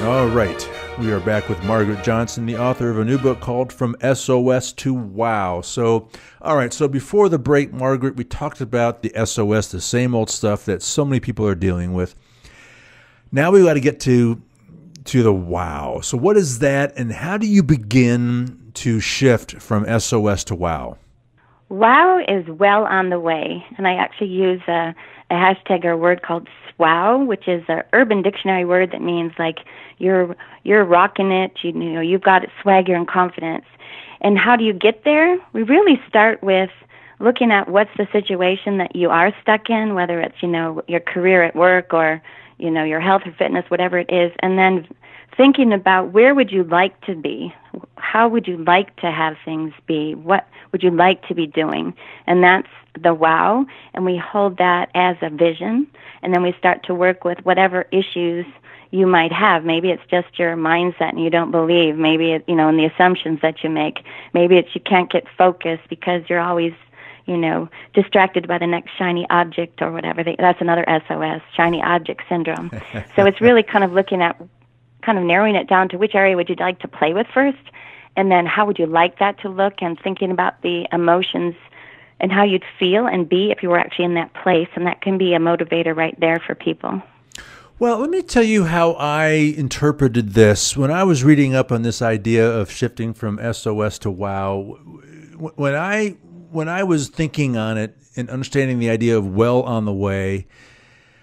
All 0.03 0.27
right. 0.27 0.72
We 0.99 1.11
are 1.11 1.19
back 1.19 1.49
with 1.49 1.61
Margaret 1.63 2.03
Johnson, 2.03 2.45
the 2.45 2.55
author 2.55 2.91
of 2.91 2.99
a 2.99 3.03
new 3.03 3.17
book 3.17 3.39
called 3.39 3.73
From 3.73 3.95
SOS 3.99 4.71
to 4.73 4.93
Wow. 4.93 5.61
So, 5.61 6.07
all 6.39 6.55
right, 6.55 6.71
so 6.71 6.87
before 6.87 7.29
the 7.29 7.39
break, 7.39 7.73
Margaret, 7.73 8.15
we 8.15 8.23
talked 8.23 8.61
about 8.61 9.01
the 9.01 9.11
SOS, 9.25 9.71
the 9.71 9.81
same 9.81 10.13
old 10.13 10.29
stuff 10.29 10.65
that 10.65 10.83
so 10.83 11.03
many 11.03 11.19
people 11.19 11.47
are 11.47 11.55
dealing 11.55 11.93
with. 11.93 12.13
Now 13.31 13.49
we 13.49 13.63
got 13.63 13.73
to 13.73 13.79
get 13.79 13.99
to 14.01 14.39
to 15.05 15.23
the 15.23 15.33
wow. 15.33 15.99
So, 16.01 16.15
what 16.15 16.37
is 16.37 16.59
that, 16.59 16.95
and 16.95 17.11
how 17.11 17.37
do 17.37 17.47
you 17.47 17.63
begin 17.63 18.71
to 18.75 18.99
shift 18.99 19.53
from 19.53 19.99
SOS 19.99 20.43
to 20.45 20.55
wow? 20.55 20.99
Wow 21.69 22.19
is 22.27 22.47
well 22.47 22.83
on 22.85 23.09
the 23.09 23.19
way, 23.19 23.65
and 23.77 23.87
I 23.87 23.95
actually 23.95 24.29
use 24.29 24.61
a, 24.67 24.93
a 25.31 25.33
hashtag 25.33 25.85
or 25.85 25.91
a 25.91 25.97
word 25.97 26.21
called 26.21 26.47
SWOW, 26.75 27.25
which 27.25 27.47
is 27.47 27.63
an 27.67 27.81
Urban 27.93 28.21
Dictionary 28.21 28.63
word 28.63 28.91
that 28.91 29.01
means 29.01 29.31
like 29.39 29.57
you're 30.03 30.35
you're 30.63 30.83
rocking 30.83 31.31
it. 31.31 31.51
You, 31.61 31.71
you 31.71 31.91
know, 31.93 32.01
you've 32.01 32.21
got 32.21 32.45
swagger 32.61 32.95
and 32.95 33.07
confidence. 33.07 33.65
And 34.21 34.37
how 34.37 34.55
do 34.55 34.63
you 34.63 34.73
get 34.73 35.03
there? 35.03 35.37
We 35.53 35.63
really 35.63 36.01
start 36.07 36.41
with 36.43 36.69
looking 37.19 37.51
at 37.51 37.69
what's 37.69 37.95
the 37.97 38.07
situation 38.11 38.77
that 38.77 38.95
you 38.95 39.09
are 39.09 39.33
stuck 39.41 39.69
in, 39.69 39.95
whether 39.95 40.19
it's 40.19 40.41
you 40.41 40.49
know 40.49 40.83
your 40.87 40.99
career 40.99 41.43
at 41.43 41.55
work 41.55 41.93
or 41.93 42.21
you 42.57 42.69
know 42.69 42.83
your 42.83 42.99
health 42.99 43.23
or 43.25 43.31
fitness, 43.33 43.65
whatever 43.69 43.97
it 43.97 44.11
is, 44.11 44.31
and 44.39 44.57
then 44.57 44.87
thinking 45.35 45.73
about 45.73 46.11
where 46.11 46.35
would 46.35 46.51
you 46.51 46.63
like 46.63 46.99
to 47.01 47.15
be, 47.15 47.53
how 47.97 48.27
would 48.27 48.47
you 48.47 48.57
like 48.57 48.95
to 48.97 49.09
have 49.09 49.35
things 49.43 49.73
be, 49.87 50.13
what 50.13 50.47
would 50.71 50.83
you 50.83 50.91
like 50.91 51.27
to 51.27 51.33
be 51.33 51.47
doing, 51.47 51.93
and 52.27 52.43
that's 52.43 52.67
the 53.01 53.13
wow. 53.13 53.65
And 53.93 54.05
we 54.05 54.17
hold 54.17 54.57
that 54.57 54.89
as 54.93 55.17
a 55.21 55.29
vision, 55.29 55.87
and 56.21 56.33
then 56.33 56.43
we 56.43 56.53
start 56.59 56.83
to 56.83 56.93
work 56.93 57.23
with 57.23 57.39
whatever 57.43 57.87
issues 57.91 58.45
you 58.93 59.07
might 59.07 59.31
have. 59.31 59.65
Maybe 59.65 59.89
it's 59.89 60.03
just 60.07 60.37
your 60.37 60.55
mindset 60.55 61.09
and 61.09 61.23
you 61.23 61.31
don't 61.31 61.49
believe. 61.49 61.97
Maybe 61.97 62.33
it, 62.33 62.45
you 62.47 62.55
know, 62.55 62.69
in 62.69 62.77
the 62.77 62.85
assumptions 62.85 63.39
that 63.41 63.63
you 63.63 63.69
make. 63.71 64.05
Maybe 64.35 64.55
it's 64.57 64.69
you 64.75 64.81
can't 64.81 65.11
get 65.11 65.25
focused 65.35 65.89
because 65.89 66.21
you're 66.29 66.39
always, 66.39 66.73
you 67.25 67.35
know, 67.35 67.69
distracted 67.95 68.47
by 68.47 68.59
the 68.59 68.67
next 68.67 68.91
shiny 68.95 69.25
object 69.31 69.81
or 69.81 69.91
whatever. 69.91 70.23
That's 70.23 70.61
another 70.61 70.85
SOS, 71.07 71.41
shiny 71.57 71.81
object 71.81 72.21
syndrome. 72.29 72.69
so 73.15 73.25
it's 73.25 73.41
really 73.41 73.63
kind 73.63 73.83
of 73.83 73.93
looking 73.93 74.21
at, 74.21 74.39
kind 75.01 75.17
of 75.17 75.23
narrowing 75.23 75.55
it 75.55 75.67
down 75.67 75.89
to 75.89 75.97
which 75.97 76.13
area 76.13 76.35
would 76.35 76.47
you 76.47 76.55
like 76.59 76.77
to 76.81 76.87
play 76.87 77.15
with 77.15 77.25
first, 77.33 77.57
and 78.15 78.31
then 78.31 78.45
how 78.45 78.67
would 78.67 78.77
you 78.77 78.85
like 78.85 79.17
that 79.17 79.39
to 79.39 79.49
look, 79.49 79.81
and 79.81 79.99
thinking 79.99 80.29
about 80.29 80.61
the 80.61 80.87
emotions 80.91 81.55
and 82.19 82.31
how 82.31 82.43
you'd 82.43 82.63
feel 82.77 83.07
and 83.07 83.27
be 83.27 83.49
if 83.49 83.63
you 83.63 83.69
were 83.69 83.79
actually 83.79 84.05
in 84.05 84.13
that 84.13 84.35
place, 84.35 84.69
and 84.75 84.85
that 84.85 85.01
can 85.01 85.17
be 85.17 85.33
a 85.33 85.39
motivator 85.39 85.95
right 85.95 86.17
there 86.19 86.39
for 86.39 86.53
people. 86.53 87.01
Well, 87.79 87.97
let 87.97 88.11
me 88.11 88.21
tell 88.21 88.43
you 88.43 88.65
how 88.65 88.91
I 88.93 89.29
interpreted 89.29 90.33
this 90.33 90.77
when 90.77 90.91
I 90.91 91.03
was 91.03 91.23
reading 91.23 91.55
up 91.55 91.71
on 91.71 91.81
this 91.81 92.03
idea 92.03 92.47
of 92.47 92.69
shifting 92.69 93.15
from 93.15 93.39
SOS 93.51 93.97
to 93.99 94.11
WOW. 94.11 94.77
When 95.55 95.73
I 95.73 96.09
when 96.51 96.69
I 96.69 96.83
was 96.83 97.09
thinking 97.09 97.57
on 97.57 97.79
it 97.79 97.97
and 98.15 98.29
understanding 98.29 98.77
the 98.77 98.91
idea 98.91 99.17
of 99.17 99.27
well 99.27 99.63
on 99.63 99.85
the 99.85 99.93
way, 99.93 100.45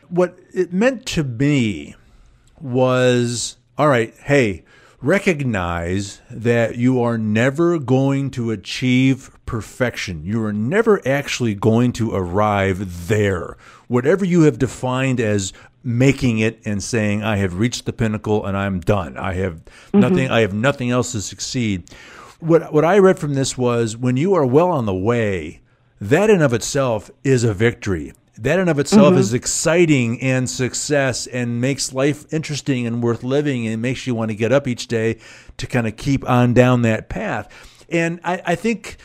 what 0.09 0.41
it 0.53 0.73
meant 0.73 1.07
to 1.07 1.23
me 1.23 1.95
was 2.61 3.57
all 3.79 3.89
right, 3.89 4.13
hey, 4.25 4.65
recognize 5.01 6.21
that 6.31 6.77
you 6.77 7.01
are 7.01 7.17
never 7.17 7.79
going 7.79 8.31
to 8.33 8.51
achieve 8.51 9.31
perfection. 9.47 10.25
You 10.25 10.45
are 10.45 10.53
never 10.53 11.01
actually 11.07 11.55
going 11.55 11.93
to 11.95 12.15
arrive 12.15 13.09
there. 13.09 13.57
Whatever 13.89 14.25
you 14.25 14.43
have 14.43 14.59
defined 14.59 15.21
as 15.21 15.53
making 15.83 16.39
it 16.39 16.61
and 16.65 16.83
saying 16.83 17.23
I 17.23 17.37
have 17.37 17.59
reached 17.59 17.87
the 17.87 17.93
pinnacle 17.93 18.45
and 18.45 18.57
I'm 18.57 18.81
done. 18.81 19.17
I 19.17 19.35
have 19.35 19.65
mm-hmm. 19.65 20.01
nothing 20.01 20.31
I 20.31 20.41
have 20.41 20.53
nothing 20.53 20.91
else 20.91 21.13
to 21.13 21.23
succeed. 21.23 21.91
What 22.39 22.73
what 22.73 22.85
I 22.85 22.99
read 22.99 23.19
from 23.19 23.35
this 23.35 23.57
was 23.57 23.97
when 23.97 24.17
you 24.17 24.35
are 24.35 24.47
well 24.47 24.71
on 24.71 24.87
the 24.87 24.95
way, 24.95 25.61
that 26.01 26.31
in 26.31 26.43
of 26.43 26.53
itself 26.53 27.11
is 27.25 27.45
a 27.45 27.55
victory. 27.55 28.13
That 28.39 28.59
in 28.59 28.69
of 28.69 28.79
itself 28.79 29.11
mm-hmm. 29.11 29.19
is 29.19 29.35
exciting 29.35 30.21
and 30.23 30.49
success 30.49 31.27
and 31.27 31.61
makes 31.61 31.93
life 31.93 32.25
interesting 32.33 32.87
and 32.87 33.03
worth 33.03 33.23
living 33.23 33.67
and 33.67 33.83
makes 33.83 34.07
you 34.07 34.15
want 34.15 34.31
to 34.31 34.35
get 34.35 34.51
up 34.51 34.67
each 34.67 34.87
day 34.87 35.19
to 35.59 35.67
kind 35.67 35.87
of 35.87 35.97
keep 35.97 36.29
on 36.29 36.55
down 36.55 36.81
that 36.83 37.11
path. 37.11 37.49
And 37.91 38.19
I, 38.25 38.41
I 38.47 38.55
think 38.55 38.97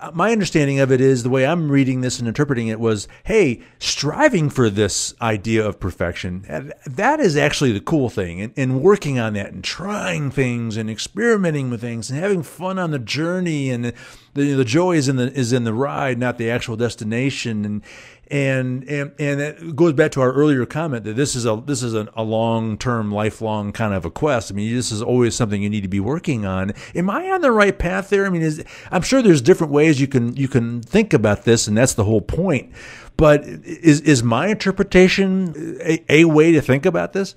Uh, 0.00 0.10
my 0.14 0.32
understanding 0.32 0.80
of 0.80 0.90
it 0.90 1.00
is 1.00 1.22
the 1.22 1.30
way 1.30 1.46
I'm 1.46 1.70
reading 1.70 2.00
this 2.00 2.18
and 2.18 2.26
interpreting 2.26 2.68
it 2.68 2.80
was, 2.80 3.06
hey, 3.24 3.62
striving 3.78 4.48
for 4.48 4.70
this 4.70 5.14
idea 5.20 5.66
of 5.66 5.78
perfection, 5.78 6.44
uh, 6.48 6.70
that 6.86 7.20
is 7.20 7.36
actually 7.36 7.72
the 7.72 7.80
cool 7.80 8.08
thing. 8.08 8.40
And, 8.40 8.52
and, 8.56 8.80
working 8.80 9.18
on 9.18 9.34
that 9.34 9.52
and 9.52 9.62
trying 9.62 10.30
things 10.30 10.78
and 10.78 10.88
experimenting 10.88 11.68
with 11.68 11.82
things 11.82 12.10
and 12.10 12.18
having 12.18 12.42
fun 12.42 12.78
on 12.78 12.92
the 12.92 12.98
journey 12.98 13.70
and 13.70 13.92
the, 14.34 14.54
the 14.54 14.64
joy 14.64 14.96
is 14.96 15.08
in 15.08 15.16
the 15.16 15.32
is 15.32 15.52
in 15.52 15.64
the 15.64 15.74
ride, 15.74 16.18
not 16.18 16.38
the 16.38 16.50
actual 16.50 16.76
destination. 16.76 17.64
And 17.64 17.82
and 18.30 18.88
and 18.88 19.12
and 19.18 19.40
it 19.40 19.74
goes 19.74 19.92
back 19.92 20.12
to 20.12 20.20
our 20.20 20.32
earlier 20.32 20.64
comment 20.64 21.04
that 21.04 21.16
this 21.16 21.34
is 21.34 21.46
a 21.46 21.62
this 21.66 21.82
is 21.82 21.94
a, 21.94 22.08
a 22.14 22.22
long 22.22 22.78
term, 22.78 23.10
lifelong 23.10 23.72
kind 23.72 23.92
of 23.92 24.04
a 24.04 24.10
quest. 24.10 24.52
I 24.52 24.54
mean, 24.54 24.74
this 24.74 24.92
is 24.92 25.02
always 25.02 25.34
something 25.34 25.62
you 25.62 25.68
need 25.68 25.82
to 25.82 25.88
be 25.88 26.00
working 26.00 26.46
on. 26.46 26.72
Am 26.94 27.10
I 27.10 27.30
on 27.30 27.40
the 27.40 27.50
right 27.50 27.76
path 27.76 28.08
there? 28.08 28.26
I 28.26 28.30
mean, 28.30 28.42
is, 28.42 28.64
I'm 28.90 29.02
sure 29.02 29.20
there's 29.20 29.42
different 29.42 29.72
ways 29.72 30.00
you 30.00 30.06
can 30.06 30.36
you 30.36 30.46
can 30.46 30.80
think 30.80 31.12
about 31.12 31.44
this, 31.44 31.66
and 31.66 31.76
that's 31.76 31.94
the 31.94 32.04
whole 32.04 32.20
point. 32.20 32.72
But 33.16 33.44
is 33.44 34.00
is 34.02 34.22
my 34.22 34.46
interpretation 34.46 35.78
a, 35.82 36.04
a 36.08 36.24
way 36.24 36.52
to 36.52 36.60
think 36.60 36.86
about 36.86 37.12
this? 37.12 37.34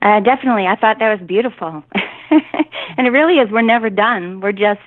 Uh, 0.00 0.20
definitely, 0.20 0.66
I 0.66 0.76
thought 0.76 1.00
that 1.00 1.18
was 1.18 1.26
beautiful, 1.26 1.82
and 2.96 3.06
it 3.06 3.10
really 3.10 3.38
is. 3.38 3.50
We're 3.50 3.62
never 3.62 3.90
done. 3.90 4.40
We're 4.40 4.52
just 4.52 4.80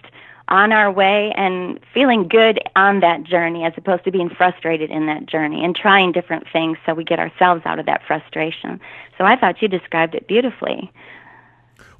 on 0.51 0.73
our 0.73 0.91
way 0.91 1.31
and 1.37 1.79
feeling 1.93 2.27
good 2.27 2.59
on 2.75 2.99
that 2.99 3.23
journey 3.23 3.63
as 3.63 3.73
opposed 3.77 4.03
to 4.03 4.11
being 4.11 4.29
frustrated 4.29 4.91
in 4.91 5.05
that 5.05 5.25
journey 5.25 5.63
and 5.63 5.75
trying 5.75 6.11
different 6.11 6.45
things 6.51 6.77
so 6.85 6.93
we 6.93 7.05
get 7.05 7.19
ourselves 7.19 7.61
out 7.65 7.79
of 7.79 7.85
that 7.85 8.01
frustration. 8.05 8.79
So 9.17 9.23
I 9.23 9.37
thought 9.37 9.61
you 9.61 9.69
described 9.69 10.13
it 10.13 10.27
beautifully. 10.27 10.91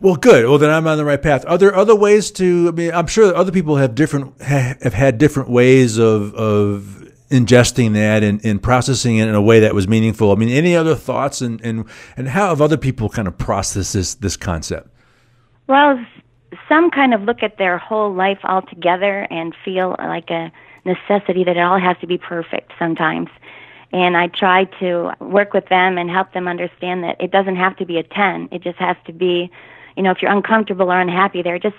Well, 0.01 0.17
good. 0.17 0.45
Well, 0.45 0.57
then 0.57 0.69
I'm 0.69 0.85
on 0.85 0.97
the 0.97 1.05
right 1.05 1.21
path. 1.21 1.45
Are 1.47 1.57
there 1.57 1.73
other 1.73 1.95
ways 1.95 2.29
to? 2.31 2.67
I 2.67 2.71
mean, 2.71 2.91
I'm 2.91 3.07
sure 3.07 3.33
other 3.33 3.51
people 3.51 3.77
have 3.77 3.95
different 3.95 4.41
have 4.41 4.93
had 4.93 5.17
different 5.17 5.49
ways 5.49 5.97
of 5.97 6.33
of 6.33 7.07
ingesting 7.29 7.93
that 7.93 8.23
and, 8.23 8.43
and 8.43 8.61
processing 8.61 9.17
it 9.17 9.29
in 9.29 9.35
a 9.35 9.41
way 9.41 9.61
that 9.61 9.73
was 9.73 9.87
meaningful. 9.87 10.31
I 10.31 10.35
mean, 10.35 10.49
any 10.49 10.75
other 10.75 10.95
thoughts 10.95 11.39
and 11.39 11.61
and 11.61 11.85
and 12.17 12.27
how 12.29 12.49
have 12.49 12.61
other 12.61 12.77
people 12.77 13.09
kind 13.09 13.27
of 13.27 13.37
processed 13.37 13.93
this 13.93 14.15
this 14.15 14.35
concept? 14.35 14.89
Well, 15.67 16.03
some 16.67 16.91
kind 16.91 17.13
of 17.13 17.21
look 17.23 17.43
at 17.43 17.57
their 17.57 17.77
whole 17.77 18.13
life 18.13 18.39
altogether 18.43 19.27
and 19.29 19.55
feel 19.63 19.95
like 19.99 20.29
a 20.29 20.51
necessity 20.85 21.43
that 21.43 21.57
it 21.57 21.61
all 21.61 21.79
has 21.79 21.97
to 22.01 22.07
be 22.07 22.17
perfect 22.17 22.71
sometimes. 22.79 23.29
And 23.93 24.15
I 24.15 24.27
try 24.27 24.65
to 24.79 25.13
work 25.19 25.53
with 25.53 25.67
them 25.67 25.97
and 25.97 26.09
help 26.09 26.33
them 26.33 26.47
understand 26.47 27.03
that 27.03 27.21
it 27.21 27.31
doesn't 27.31 27.57
have 27.57 27.75
to 27.77 27.85
be 27.85 27.97
a 27.97 28.03
10. 28.03 28.49
It 28.51 28.61
just 28.61 28.77
has 28.77 28.95
to 29.05 29.13
be 29.13 29.51
you 29.95 30.03
know, 30.03 30.11
if 30.11 30.21
you're 30.21 30.31
uncomfortable 30.31 30.91
or 30.91 30.99
unhappy 30.99 31.41
there, 31.41 31.59
just 31.59 31.75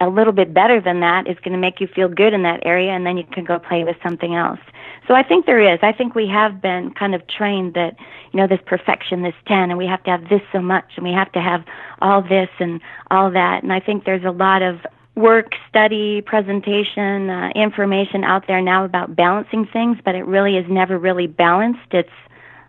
a 0.00 0.08
little 0.08 0.32
bit 0.32 0.54
better 0.54 0.80
than 0.80 1.00
that 1.00 1.26
is 1.26 1.36
going 1.40 1.52
to 1.52 1.58
make 1.58 1.80
you 1.80 1.86
feel 1.86 2.08
good 2.08 2.32
in 2.32 2.42
that 2.42 2.60
area, 2.64 2.90
and 2.90 3.06
then 3.06 3.16
you 3.16 3.24
can 3.24 3.44
go 3.44 3.58
play 3.58 3.84
with 3.84 3.96
something 4.02 4.34
else. 4.34 4.60
So 5.06 5.14
I 5.14 5.22
think 5.22 5.46
there 5.46 5.60
is. 5.60 5.78
I 5.82 5.92
think 5.92 6.14
we 6.14 6.26
have 6.28 6.60
been 6.60 6.92
kind 6.92 7.14
of 7.14 7.26
trained 7.26 7.74
that, 7.74 7.96
you 8.32 8.40
know, 8.40 8.46
this 8.46 8.60
perfection, 8.66 9.22
this 9.22 9.34
10, 9.46 9.70
and 9.70 9.78
we 9.78 9.86
have 9.86 10.02
to 10.04 10.10
have 10.10 10.28
this 10.28 10.42
so 10.52 10.60
much, 10.60 10.92
and 10.96 11.04
we 11.04 11.12
have 11.12 11.30
to 11.32 11.40
have 11.40 11.64
all 12.02 12.22
this 12.22 12.48
and 12.58 12.80
all 13.10 13.30
that. 13.30 13.62
And 13.62 13.72
I 13.72 13.80
think 13.80 14.04
there's 14.04 14.24
a 14.24 14.30
lot 14.30 14.62
of 14.62 14.80
work, 15.14 15.52
study, 15.68 16.20
presentation, 16.20 17.30
uh, 17.30 17.50
information 17.54 18.24
out 18.24 18.46
there 18.46 18.60
now 18.60 18.84
about 18.84 19.16
balancing 19.16 19.66
things, 19.66 19.98
but 20.04 20.14
it 20.14 20.26
really 20.26 20.56
is 20.56 20.66
never 20.68 20.98
really 20.98 21.26
balanced. 21.26 21.92
It's 21.92 22.10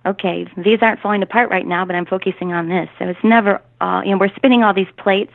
okay, 0.06 0.48
these 0.56 0.80
aren't 0.82 1.02
falling 1.02 1.22
apart 1.22 1.50
right 1.50 1.68
now, 1.68 1.84
but 1.84 1.96
I'm 1.96 2.06
focusing 2.06 2.54
on 2.54 2.70
this. 2.70 2.88
So 2.98 3.06
it's 3.06 3.24
never, 3.24 3.62
uh, 3.82 4.02
you 4.06 4.12
know, 4.12 4.18
we're 4.18 4.34
spinning 4.36 4.64
all 4.64 4.74
these 4.74 4.88
plates, 4.98 5.34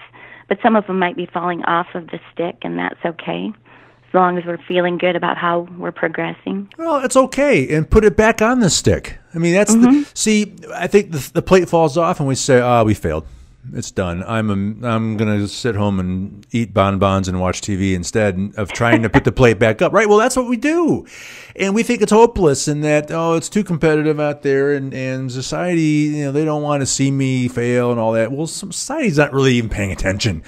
but 0.52 0.58
some 0.62 0.76
of 0.76 0.86
them 0.86 0.98
might 0.98 1.16
be 1.16 1.24
falling 1.24 1.62
off 1.64 1.86
of 1.94 2.08
the 2.08 2.20
stick, 2.30 2.58
and 2.60 2.78
that's 2.78 3.02
okay. 3.06 3.50
As 4.06 4.14
long 4.14 4.36
as 4.36 4.44
we're 4.44 4.58
feeling 4.68 4.98
good 4.98 5.16
about 5.16 5.38
how 5.38 5.60
we're 5.78 5.92
progressing. 5.92 6.70
Well, 6.76 7.02
it's 7.02 7.16
okay, 7.16 7.74
and 7.74 7.88
put 7.88 8.04
it 8.04 8.18
back 8.18 8.42
on 8.42 8.60
the 8.60 8.68
stick. 8.68 9.18
I 9.34 9.38
mean, 9.38 9.54
that's 9.54 9.74
mm-hmm. 9.74 10.02
the, 10.02 10.10
see. 10.12 10.54
I 10.74 10.88
think 10.88 11.12
the, 11.12 11.30
the 11.32 11.40
plate 11.40 11.70
falls 11.70 11.96
off, 11.96 12.20
and 12.20 12.28
we 12.28 12.34
say, 12.34 12.60
"Ah, 12.60 12.80
oh, 12.80 12.84
we 12.84 12.92
failed." 12.92 13.24
It's 13.72 13.90
done. 13.90 14.24
I'm 14.26 14.50
a, 14.50 14.88
I'm 14.88 15.16
gonna 15.16 15.46
sit 15.46 15.74
home 15.74 16.00
and 16.00 16.46
eat 16.50 16.74
bonbons 16.74 17.28
and 17.28 17.40
watch 17.40 17.60
TV 17.60 17.94
instead 17.94 18.52
of 18.56 18.72
trying 18.72 19.02
to 19.02 19.10
put 19.10 19.24
the 19.24 19.32
plate 19.32 19.58
back 19.58 19.80
up. 19.80 19.92
Right? 19.92 20.08
Well, 20.08 20.18
that's 20.18 20.36
what 20.36 20.48
we 20.48 20.56
do, 20.56 21.06
and 21.56 21.74
we 21.74 21.82
think 21.82 22.02
it's 22.02 22.12
hopeless 22.12 22.68
and 22.68 22.82
that 22.84 23.10
oh, 23.10 23.34
it's 23.34 23.48
too 23.48 23.64
competitive 23.64 24.18
out 24.18 24.42
there, 24.42 24.72
and 24.72 24.92
and 24.92 25.30
society, 25.30 25.80
you 25.80 26.24
know, 26.24 26.32
they 26.32 26.44
don't 26.44 26.62
want 26.62 26.80
to 26.80 26.86
see 26.86 27.10
me 27.10 27.48
fail 27.48 27.90
and 27.90 28.00
all 28.00 28.12
that. 28.12 28.32
Well, 28.32 28.46
society's 28.46 29.18
not 29.18 29.32
really 29.32 29.54
even 29.54 29.70
paying 29.70 29.92
attention 29.92 30.42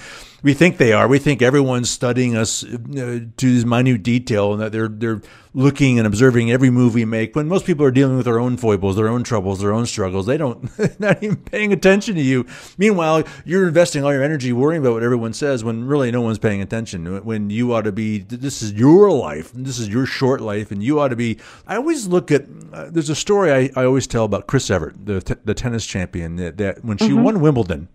we 0.45 0.53
think 0.53 0.77
they 0.77 0.93
are. 0.93 1.07
We 1.07 1.17
think 1.17 1.41
everyone's 1.41 1.89
studying 1.89 2.37
us 2.37 2.63
uh, 2.63 2.67
to 2.75 3.25
this 3.37 3.65
minute 3.65 4.03
detail, 4.03 4.53
and 4.53 4.61
that 4.61 4.71
they're 4.71 4.87
they're 4.87 5.19
looking 5.55 5.97
and 5.97 6.05
observing 6.05 6.51
every 6.51 6.69
move 6.69 6.93
we 6.93 7.03
make. 7.03 7.35
When 7.35 7.47
most 7.47 7.65
people 7.65 7.83
are 7.83 7.89
dealing 7.89 8.15
with 8.15 8.25
their 8.25 8.39
own 8.39 8.55
foibles, 8.55 8.95
their 8.95 9.07
own 9.07 9.23
troubles, 9.23 9.59
their 9.59 9.73
own 9.73 9.87
struggles, 9.87 10.27
they 10.27 10.37
don't 10.37 10.69
not 10.99 11.23
even 11.23 11.37
paying 11.37 11.73
attention 11.73 12.13
to 12.13 12.21
you. 12.21 12.45
Meanwhile, 12.77 13.23
you're 13.43 13.67
investing 13.67 14.03
all 14.03 14.13
your 14.13 14.21
energy 14.21 14.53
worrying 14.53 14.83
about 14.83 14.93
what 14.93 15.01
everyone 15.01 15.33
says 15.33 15.63
when 15.63 15.85
really 15.85 16.11
no 16.11 16.21
one's 16.21 16.37
paying 16.37 16.61
attention. 16.61 17.25
When 17.25 17.49
you 17.49 17.73
ought 17.73 17.85
to 17.85 17.91
be, 17.91 18.19
this 18.19 18.61
is 18.61 18.71
your 18.73 19.09
life, 19.11 19.51
this 19.51 19.79
is 19.79 19.89
your 19.89 20.05
short 20.05 20.41
life, 20.41 20.69
and 20.69 20.83
you 20.83 20.99
ought 20.99 21.07
to 21.07 21.15
be. 21.15 21.39
I 21.65 21.75
always 21.77 22.05
look 22.05 22.29
at. 22.29 22.45
Uh, 22.71 22.91
there's 22.91 23.09
a 23.09 23.15
story 23.15 23.51
I, 23.51 23.81
I 23.81 23.83
always 23.85 24.05
tell 24.05 24.25
about 24.25 24.45
Chris 24.45 24.69
Evert, 24.69 24.93
the 25.03 25.21
t- 25.21 25.41
the 25.43 25.55
tennis 25.55 25.87
champion, 25.87 26.35
that, 26.35 26.57
that 26.57 26.85
when 26.85 26.97
she 26.97 27.09
mm-hmm. 27.09 27.23
won 27.23 27.41
Wimbledon, 27.41 27.87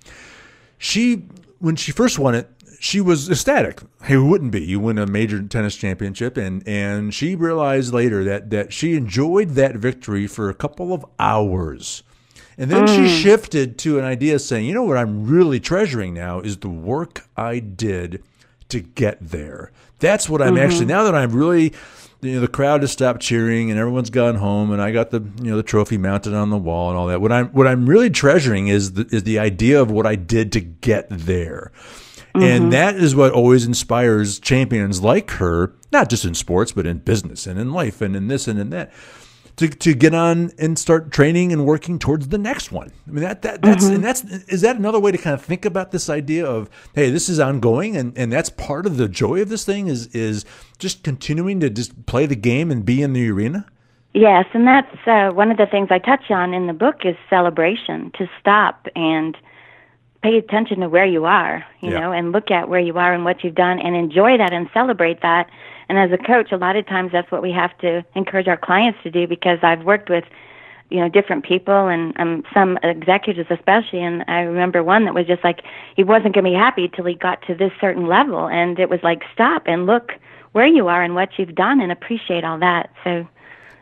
she 0.78 1.28
when 1.60 1.76
she 1.76 1.92
first 1.92 2.18
won 2.18 2.34
it, 2.34 2.50
she 2.80 3.00
was 3.00 3.30
ecstatic. 3.30 3.80
Hey, 4.02 4.14
Who 4.14 4.26
wouldn't 4.26 4.52
be? 4.52 4.64
You 4.64 4.80
win 4.80 4.98
a 4.98 5.06
major 5.06 5.42
tennis 5.42 5.76
championship, 5.76 6.36
and 6.36 6.66
and 6.66 7.14
she 7.14 7.36
realized 7.36 7.92
later 7.92 8.24
that 8.24 8.50
that 8.50 8.72
she 8.72 8.96
enjoyed 8.96 9.50
that 9.50 9.76
victory 9.76 10.26
for 10.26 10.48
a 10.48 10.54
couple 10.54 10.92
of 10.92 11.04
hours. 11.18 12.02
And 12.56 12.70
then 12.70 12.86
mm. 12.86 12.94
she 12.94 13.22
shifted 13.22 13.78
to 13.78 13.98
an 13.98 14.04
idea 14.04 14.38
saying, 14.38 14.66
you 14.66 14.74
know 14.74 14.82
what 14.82 14.98
I'm 14.98 15.26
really 15.26 15.60
treasuring 15.60 16.12
now 16.12 16.40
is 16.40 16.58
the 16.58 16.68
work 16.68 17.26
I 17.34 17.58
did 17.58 18.22
to 18.68 18.80
get 18.80 19.16
there. 19.20 19.72
That's 19.98 20.28
what 20.28 20.42
I'm 20.42 20.54
mm-hmm. 20.54 20.64
actually 20.64 20.86
now 20.86 21.04
that 21.04 21.14
I'm 21.14 21.32
really 21.32 21.72
you 22.22 22.34
know 22.34 22.40
the 22.40 22.48
crowd 22.48 22.82
has 22.82 22.92
stopped 22.92 23.20
cheering 23.20 23.70
and 23.70 23.78
everyone's 23.78 24.10
gone 24.10 24.36
home 24.36 24.72
and 24.72 24.82
I 24.82 24.92
got 24.92 25.10
the 25.10 25.20
you 25.42 25.50
know 25.50 25.56
the 25.56 25.62
trophy 25.62 25.96
mounted 25.96 26.34
on 26.34 26.50
the 26.50 26.58
wall 26.58 26.90
and 26.90 26.98
all 26.98 27.06
that. 27.06 27.20
What 27.20 27.32
I'm 27.32 27.48
what 27.48 27.66
I'm 27.66 27.88
really 27.88 28.10
treasuring 28.10 28.68
is 28.68 28.92
the, 28.92 29.06
is 29.10 29.24
the 29.24 29.38
idea 29.38 29.80
of 29.80 29.90
what 29.90 30.06
I 30.06 30.16
did 30.16 30.52
to 30.52 30.60
get 30.60 31.06
there. 31.10 31.72
Mm-hmm. 32.34 32.42
And 32.42 32.72
that 32.72 32.94
is 32.94 33.16
what 33.16 33.32
always 33.32 33.66
inspires 33.66 34.38
champions 34.38 35.02
like 35.02 35.32
her, 35.32 35.72
not 35.90 36.08
just 36.08 36.24
in 36.24 36.34
sports, 36.34 36.70
but 36.70 36.86
in 36.86 36.98
business 36.98 37.46
and 37.46 37.58
in 37.58 37.72
life 37.72 38.00
and 38.00 38.14
in 38.14 38.28
this 38.28 38.46
and 38.46 38.58
in 38.58 38.70
that 38.70 38.92
to, 39.60 39.68
to 39.68 39.92
get 39.92 40.14
on 40.14 40.50
and 40.58 40.78
start 40.78 41.10
training 41.10 41.52
and 41.52 41.66
working 41.66 41.98
towards 41.98 42.28
the 42.28 42.38
next 42.38 42.72
one. 42.72 42.90
I 43.06 43.10
mean 43.10 43.22
that, 43.22 43.42
that 43.42 43.60
that's 43.60 43.84
mm-hmm. 43.84 43.96
and 43.96 44.04
that's 44.04 44.24
is 44.24 44.62
that 44.62 44.76
another 44.76 44.98
way 44.98 45.12
to 45.12 45.18
kind 45.18 45.34
of 45.34 45.44
think 45.44 45.66
about 45.66 45.90
this 45.90 46.08
idea 46.08 46.46
of 46.46 46.70
hey 46.94 47.10
this 47.10 47.28
is 47.28 47.38
ongoing 47.38 47.94
and 47.94 48.16
and 48.16 48.32
that's 48.32 48.48
part 48.48 48.86
of 48.86 48.96
the 48.96 49.06
joy 49.06 49.42
of 49.42 49.50
this 49.50 49.66
thing 49.66 49.88
is 49.88 50.06
is 50.08 50.46
just 50.78 51.02
continuing 51.02 51.60
to 51.60 51.68
just 51.68 52.06
play 52.06 52.24
the 52.24 52.36
game 52.36 52.70
and 52.70 52.86
be 52.86 53.02
in 53.02 53.12
the 53.12 53.30
arena. 53.30 53.66
Yes, 54.14 54.46
and 54.54 54.66
that's 54.66 55.06
uh, 55.06 55.30
one 55.30 55.50
of 55.50 55.58
the 55.58 55.66
things 55.66 55.88
I 55.90 55.98
touch 55.98 56.30
on 56.30 56.54
in 56.54 56.66
the 56.66 56.72
book 56.72 57.04
is 57.04 57.14
celebration 57.28 58.10
to 58.18 58.28
stop 58.40 58.86
and 58.96 59.36
pay 60.22 60.36
attention 60.36 60.80
to 60.80 60.88
where 60.88 61.06
you 61.06 61.26
are, 61.26 61.64
you 61.80 61.90
yeah. 61.90 62.00
know, 62.00 62.12
and 62.12 62.32
look 62.32 62.50
at 62.50 62.68
where 62.68 62.80
you 62.80 62.98
are 62.98 63.12
and 63.12 63.24
what 63.24 63.44
you've 63.44 63.54
done 63.54 63.78
and 63.78 63.94
enjoy 63.94 64.36
that 64.36 64.52
and 64.52 64.68
celebrate 64.74 65.22
that 65.22 65.48
and 65.90 65.98
as 65.98 66.12
a 66.12 66.22
coach, 66.22 66.52
a 66.52 66.56
lot 66.56 66.76
of 66.76 66.86
times 66.86 67.10
that's 67.10 67.32
what 67.32 67.42
we 67.42 67.50
have 67.50 67.76
to 67.78 68.04
encourage 68.14 68.46
our 68.46 68.56
clients 68.56 69.00
to 69.02 69.10
do 69.10 69.26
because 69.26 69.58
I've 69.62 69.82
worked 69.82 70.08
with, 70.08 70.22
you 70.88 71.00
know, 71.00 71.08
different 71.08 71.44
people 71.44 71.88
and 71.88 72.14
um, 72.20 72.44
some 72.54 72.78
executives 72.84 73.50
especially. 73.50 74.00
And 74.00 74.22
I 74.28 74.42
remember 74.42 74.84
one 74.84 75.04
that 75.06 75.14
was 75.14 75.26
just 75.26 75.42
like 75.42 75.62
he 75.96 76.04
wasn't 76.04 76.34
going 76.34 76.44
to 76.44 76.50
be 76.52 76.54
happy 76.54 76.88
till 76.88 77.06
he 77.06 77.14
got 77.14 77.42
to 77.48 77.56
this 77.56 77.72
certain 77.80 78.06
level, 78.06 78.46
and 78.48 78.78
it 78.78 78.88
was 78.88 79.00
like 79.02 79.22
stop 79.34 79.64
and 79.66 79.86
look 79.86 80.12
where 80.52 80.66
you 80.66 80.86
are 80.86 81.02
and 81.02 81.16
what 81.16 81.30
you've 81.40 81.56
done 81.56 81.80
and 81.80 81.90
appreciate 81.90 82.44
all 82.44 82.60
that. 82.60 82.90
So 83.02 83.26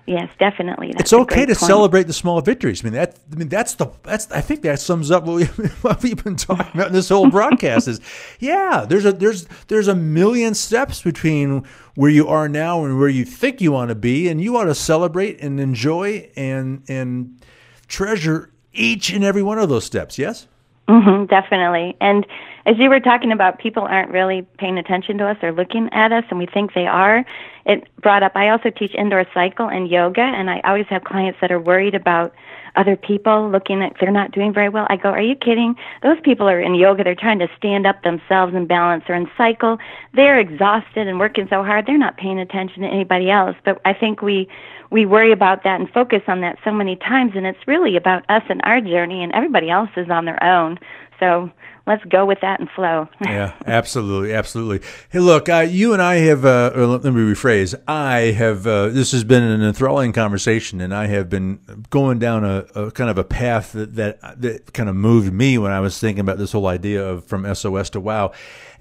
Yes, 0.09 0.31
definitely. 0.39 0.93
That's 0.93 1.03
it's 1.03 1.13
okay 1.13 1.45
to 1.45 1.55
point. 1.55 1.59
celebrate 1.59 2.05
the 2.05 2.15
small 2.15 2.41
victories. 2.41 2.83
I 2.83 2.85
mean 2.85 2.95
that. 2.95 3.19
I 3.31 3.35
mean 3.37 3.49
that's 3.49 3.75
the. 3.75 3.89
That's. 4.05 4.31
I 4.33 4.41
think 4.41 4.63
that 4.63 4.81
sums 4.81 5.11
up 5.11 5.25
what, 5.25 5.37
we, 5.37 5.45
what 5.83 6.03
we've 6.03 6.25
been 6.25 6.37
talking 6.37 6.73
about 6.73 6.87
in 6.87 6.95
this 6.95 7.11
whole 7.11 7.29
broadcast. 7.29 7.89
Is 7.89 8.01
yeah. 8.41 8.87
There's 8.89 9.05
a 9.05 9.13
there's 9.13 9.45
there's 9.67 9.87
a 9.87 9.95
million 9.95 10.55
steps 10.55 11.03
between 11.03 11.63
where 11.95 12.11
you 12.11 12.27
are 12.27 12.49
now 12.49 12.87
and 12.87 12.99
where 12.99 13.11
you 13.11 13.27
think 13.27 13.61
you 13.61 13.71
want 13.71 13.91
to 13.91 13.95
be, 13.95 14.29
and 14.29 14.41
you 14.41 14.57
ought 14.57 14.65
to 14.65 14.75
celebrate 14.75 15.43
and 15.43 15.61
enjoy 15.61 16.31
and 16.37 16.83
and 16.89 17.39
treasure 17.87 18.51
each 18.73 19.11
and 19.11 19.23
every 19.23 19.43
one 19.43 19.59
of 19.59 19.69
those 19.69 19.85
steps. 19.85 20.19
Yes. 20.19 20.47
Mm-hmm, 20.89 21.27
definitely. 21.27 21.99
And 22.01 22.27
as 22.65 22.79
you 22.79 22.89
were 22.89 23.01
talking 23.01 23.31
about, 23.31 23.59
people 23.59 23.83
aren't 23.83 24.11
really 24.11 24.47
paying 24.59 24.79
attention 24.79 25.19
to 25.19 25.27
us 25.27 25.37
or 25.43 25.53
looking 25.53 25.91
at 25.93 26.13
us, 26.13 26.25
and 26.31 26.39
we 26.39 26.47
think 26.47 26.73
they 26.73 26.87
are. 26.87 27.27
It 27.69 27.87
brought 28.01 28.23
up. 28.23 28.33
I 28.35 28.49
also 28.49 28.71
teach 28.71 28.95
indoor 28.95 29.27
cycle 29.35 29.69
and 29.69 29.89
yoga, 29.89 30.23
and 30.23 30.49
I 30.49 30.61
always 30.65 30.87
have 30.87 31.05
clients 31.05 31.39
that 31.43 31.53
are 31.53 31.61
worried 31.61 31.95
about 31.95 32.35
other 32.77 32.97
people 32.97 33.51
looking 33.51 33.83
at 33.83 33.95
they're 34.01 34.11
not 34.11 34.33
doing 34.33 34.55
very 34.55 34.71
well. 34.71 34.87
I 34.89 34.97
go, 34.97 35.11
"Are 35.11 35.21
you 35.21 35.35
kidding? 35.35 35.77
Those 36.03 36.19
people 36.21 36.49
are 36.49 36.61
in 36.61 36.75
yoga. 36.75 37.05
They're 37.05 37.15
trying 37.15 37.41
to 37.41 37.49
stand 37.57 37.87
up 37.87 38.03
themselves 38.03 38.55
and 38.55 38.67
balance. 38.67 39.05
Or 39.09 39.15
in 39.15 39.29
cycle, 39.37 39.79
they're 40.15 40.39
exhausted 40.39 41.09
and 41.09 41.19
working 41.19 41.47
so 41.51 41.63
hard. 41.63 41.85
They're 41.87 41.99
not 41.99 42.17
paying 42.17 42.39
attention 42.39 42.83
to 42.83 42.89
anybody 42.89 43.31
else. 43.31 43.57
But 43.65 43.81
I 43.85 43.93
think 43.93 44.23
we 44.23 44.49
we 44.91 45.05
worry 45.05 45.33
about 45.33 45.65
that 45.65 45.79
and 45.79 45.91
focus 45.91 46.23
on 46.29 46.41
that 46.41 46.59
so 46.65 46.73
many 46.73 46.97
times 46.97 47.33
and 47.35 47.47
it's 47.47 47.67
really 47.67 47.95
about 47.95 48.25
us 48.31 48.43
and 48.49 48.61
our 48.65 48.81
journey 48.81 49.23
and 49.23 49.33
everybody 49.35 49.69
else 49.69 49.91
is 49.99 50.09
on 50.09 50.25
their 50.25 50.43
own 50.43 50.79
so 51.21 51.51
let's 51.87 52.05
go 52.05 52.27
with 52.27 52.41
that 52.43 52.61
and 52.61 52.69
flow. 52.71 53.09
Yeah 53.21 53.55
absolutely 53.67 54.35
absolutely. 54.35 54.87
Hey 55.11 55.19
look 55.19 55.49
uh, 55.49 55.67
you 55.69 55.93
and 55.93 56.03
i 56.03 56.17
have 56.17 56.45
uh, 56.45 56.71
let 56.75 57.05
me 57.05 57.21
rephrase. 57.21 57.75
I 57.87 58.33
have 58.33 58.67
uh, 58.67 58.89
this 58.89 59.13
has 59.13 59.25
been 59.25 59.43
an 59.43 59.63
enthralling 59.63 60.13
conversation 60.13 60.81
and 60.81 60.95
i 60.95 61.07
have 61.07 61.29
been 61.29 61.59
going 61.91 62.19
down 62.19 62.45
a, 62.45 62.67
a 62.75 62.91
kind 62.91 63.11
of 63.11 63.19
a 63.19 63.25
path 63.25 63.73
that, 63.73 63.95
that, 63.97 64.41
that 64.41 64.73
kind 64.73 64.89
of 64.89 64.97
moved 64.97 65.33
me 65.33 65.59
when 65.59 65.73
i 65.73 65.81
was 65.81 65.99
thinking 65.99 66.21
about 66.21 66.39
this 66.39 66.53
whole 66.53 66.67
idea 66.67 67.07
of 67.07 67.25
from 67.25 67.53
sos 67.55 67.91
to 67.91 68.01
wow 68.01 68.33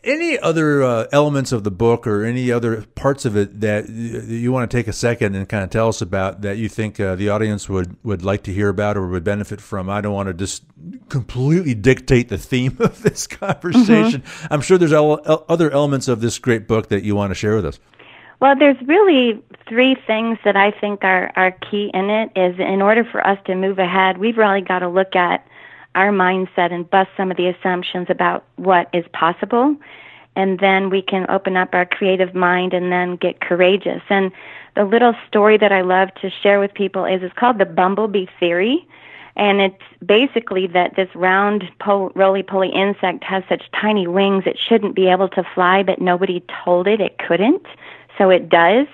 any 0.03 0.39
other 0.39 0.83
uh, 0.83 1.07
elements 1.11 1.51
of 1.51 1.63
the 1.63 1.71
book 1.71 2.07
or 2.07 2.23
any 2.23 2.51
other 2.51 2.83
parts 2.95 3.25
of 3.25 3.35
it 3.35 3.59
that 3.61 3.89
you 3.89 4.51
want 4.51 4.69
to 4.69 4.77
take 4.77 4.87
a 4.87 4.93
second 4.93 5.35
and 5.35 5.47
kind 5.49 5.63
of 5.63 5.69
tell 5.69 5.89
us 5.89 6.01
about 6.01 6.41
that 6.41 6.57
you 6.57 6.69
think 6.69 6.99
uh, 6.99 7.15
the 7.15 7.29
audience 7.29 7.67
would, 7.67 7.95
would 8.03 8.23
like 8.23 8.43
to 8.43 8.53
hear 8.53 8.69
about 8.69 8.97
or 8.97 9.07
would 9.07 9.23
benefit 9.23 9.59
from? 9.59 9.89
I 9.89 10.01
don't 10.01 10.13
want 10.13 10.27
to 10.27 10.33
just 10.33 10.63
completely 11.09 11.73
dictate 11.73 12.29
the 12.29 12.37
theme 12.37 12.77
of 12.79 13.01
this 13.01 13.27
conversation. 13.27 14.21
Mm-hmm. 14.21 14.53
I'm 14.53 14.61
sure 14.61 14.77
there's 14.77 14.93
el- 14.93 15.45
other 15.49 15.71
elements 15.71 16.07
of 16.07 16.21
this 16.21 16.39
great 16.39 16.67
book 16.67 16.89
that 16.89 17.03
you 17.03 17.15
want 17.15 17.31
to 17.31 17.35
share 17.35 17.55
with 17.55 17.65
us. 17.65 17.79
Well, 18.39 18.55
there's 18.57 18.77
really 18.85 19.43
three 19.67 19.95
things 20.05 20.37
that 20.45 20.55
I 20.55 20.71
think 20.71 21.03
are, 21.03 21.31
are 21.35 21.51
key 21.51 21.89
in 21.93 22.09
it 22.09 22.31
is 22.35 22.59
in 22.59 22.81
order 22.81 23.03
for 23.03 23.25
us 23.25 23.39
to 23.47 23.55
move 23.55 23.79
ahead, 23.79 24.19
we've 24.19 24.37
really 24.37 24.61
got 24.61 24.79
to 24.79 24.89
look 24.89 25.15
at 25.15 25.45
our 25.97 26.11
mindset 26.11 26.71
and 26.71 26.89
bust 26.89 27.09
some 27.17 27.31
of 27.31 27.37
the 27.37 27.47
assumptions 27.47 28.07
about 28.09 28.45
what 28.55 28.87
is 28.93 29.03
possible. 29.13 29.75
And 30.35 30.59
then 30.59 30.91
we 30.91 31.01
can 31.01 31.25
open 31.29 31.57
up 31.57 31.69
our 31.73 31.85
creative 31.85 32.35
mind 32.35 32.73
and 32.73 32.91
then 32.91 33.15
get 33.15 33.41
courageous. 33.41 34.03
And 34.09 34.31
the 34.75 34.85
little 34.85 35.15
story 35.27 35.57
that 35.57 35.71
I 35.71 35.81
love 35.81 36.09
to 36.21 36.29
share 36.29 36.59
with 36.59 36.71
people 36.75 37.05
is 37.05 37.23
it's 37.23 37.33
called 37.33 37.57
the 37.57 37.65
bumblebee 37.65 38.27
theory. 38.39 38.87
And 39.35 39.59
it's 39.59 39.83
basically 40.05 40.67
that 40.67 40.95
this 40.95 41.09
round, 41.15 41.63
po- 41.79 42.11
roly 42.15 42.43
poly 42.43 42.69
insect 42.69 43.23
has 43.23 43.43
such 43.49 43.63
tiny 43.81 44.05
wings 44.05 44.43
it 44.45 44.59
shouldn't 44.59 44.95
be 44.95 45.07
able 45.07 45.29
to 45.29 45.43
fly, 45.55 45.81
but 45.81 45.99
nobody 45.99 46.43
told 46.63 46.87
it 46.87 47.01
it 47.01 47.17
couldn't. 47.17 47.65
So 48.19 48.29
it 48.29 48.49
does 48.49 48.87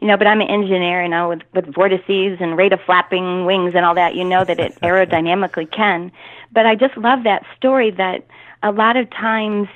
you 0.00 0.06
know, 0.06 0.16
but 0.16 0.26
I'm 0.26 0.40
an 0.40 0.48
engineer, 0.48 1.02
you 1.02 1.08
know, 1.08 1.30
with, 1.30 1.42
with 1.54 1.74
vortices 1.74 2.38
and 2.40 2.56
rate 2.56 2.72
of 2.72 2.80
flapping 2.84 3.44
wings 3.44 3.72
and 3.74 3.84
all 3.84 3.94
that, 3.94 4.14
you 4.14 4.24
know 4.24 4.44
that 4.44 4.58
it 4.60 4.74
aerodynamically 4.82 5.70
can. 5.70 6.12
But 6.52 6.66
I 6.66 6.74
just 6.74 6.96
love 6.96 7.24
that 7.24 7.44
story 7.56 7.90
that 7.92 8.26
a 8.62 8.72
lot 8.72 8.96
of 8.96 9.08
times, 9.10 9.68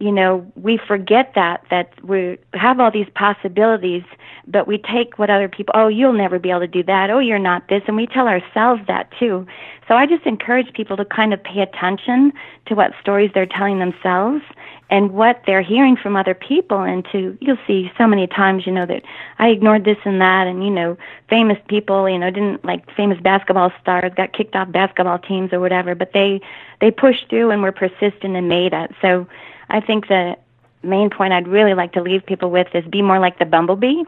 you 0.00 0.12
know, 0.12 0.46
we 0.54 0.78
forget 0.78 1.32
that, 1.34 1.64
that 1.70 1.92
we 2.04 2.38
have 2.54 2.78
all 2.78 2.90
these 2.90 3.08
possibilities, 3.14 4.04
but 4.46 4.68
we 4.68 4.78
take 4.78 5.18
what 5.18 5.28
other 5.28 5.48
people, 5.48 5.72
oh, 5.76 5.88
you'll 5.88 6.12
never 6.12 6.38
be 6.38 6.50
able 6.50 6.60
to 6.60 6.68
do 6.68 6.84
that. 6.84 7.10
Oh, 7.10 7.18
you're 7.18 7.38
not 7.38 7.68
this. 7.68 7.82
And 7.88 7.96
we 7.96 8.06
tell 8.06 8.28
ourselves 8.28 8.80
that 8.86 9.10
too. 9.18 9.46
So 9.88 9.94
I 9.94 10.06
just 10.06 10.24
encourage 10.24 10.72
people 10.72 10.96
to 10.96 11.04
kind 11.04 11.34
of 11.34 11.42
pay 11.42 11.60
attention 11.60 12.32
to 12.66 12.74
what 12.74 12.92
stories 13.00 13.30
they're 13.34 13.46
telling 13.46 13.80
themselves 13.80 14.42
and 14.90 15.12
what 15.12 15.42
they're 15.46 15.62
hearing 15.62 15.96
from 15.96 16.16
other 16.16 16.34
people 16.34 16.80
and 16.80 17.04
to 17.12 17.36
you'll 17.40 17.58
see 17.66 17.92
so 17.98 18.06
many 18.06 18.26
times 18.26 18.66
you 18.66 18.72
know 18.72 18.86
that 18.86 19.02
i 19.38 19.48
ignored 19.48 19.84
this 19.84 19.98
and 20.04 20.20
that 20.20 20.46
and 20.46 20.64
you 20.64 20.70
know 20.70 20.96
famous 21.28 21.58
people 21.68 22.08
you 22.08 22.18
know 22.18 22.30
didn't 22.30 22.64
like 22.64 22.90
famous 22.94 23.20
basketball 23.20 23.70
stars 23.80 24.12
got 24.16 24.32
kicked 24.32 24.56
off 24.56 24.70
basketball 24.72 25.18
teams 25.18 25.52
or 25.52 25.60
whatever 25.60 25.94
but 25.94 26.12
they 26.12 26.40
they 26.80 26.90
pushed 26.90 27.28
through 27.28 27.50
and 27.50 27.62
were 27.62 27.72
persistent 27.72 28.34
and 28.36 28.48
made 28.48 28.72
it 28.72 28.90
so 29.02 29.26
i 29.68 29.80
think 29.80 30.08
the 30.08 30.36
main 30.82 31.10
point 31.10 31.32
i'd 31.32 31.48
really 31.48 31.74
like 31.74 31.92
to 31.92 32.02
leave 32.02 32.24
people 32.24 32.50
with 32.50 32.68
is 32.74 32.84
be 32.86 33.02
more 33.02 33.18
like 33.18 33.38
the 33.38 33.44
bumblebee 33.44 34.02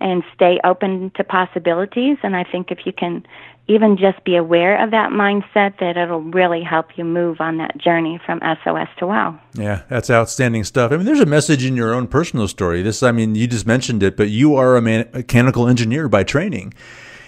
and 0.00 0.22
stay 0.34 0.58
open 0.64 1.10
to 1.16 1.24
possibilities 1.24 2.16
and 2.22 2.36
i 2.36 2.44
think 2.44 2.70
if 2.70 2.86
you 2.86 2.92
can 2.92 3.24
even 3.68 3.96
just 3.96 4.22
be 4.24 4.36
aware 4.36 4.82
of 4.82 4.90
that 4.90 5.10
mindset 5.10 5.78
that 5.78 5.96
it'll 5.96 6.20
really 6.20 6.62
help 6.62 6.98
you 6.98 7.04
move 7.04 7.40
on 7.40 7.58
that 7.58 7.78
journey 7.78 8.20
from 8.24 8.40
SOS 8.40 8.88
to 8.98 9.06
wow. 9.06 9.38
Yeah, 9.54 9.82
that's 9.88 10.10
outstanding 10.10 10.64
stuff. 10.64 10.90
I 10.90 10.96
mean, 10.96 11.06
there's 11.06 11.20
a 11.20 11.26
message 11.26 11.64
in 11.64 11.76
your 11.76 11.94
own 11.94 12.08
personal 12.08 12.48
story. 12.48 12.82
This, 12.82 13.02
I 13.02 13.12
mean, 13.12 13.34
you 13.34 13.46
just 13.46 13.66
mentioned 13.66 14.02
it, 14.02 14.16
but 14.16 14.30
you 14.30 14.56
are 14.56 14.76
a 14.76 14.82
mechanical 14.82 15.68
engineer 15.68 16.08
by 16.08 16.24
training. 16.24 16.74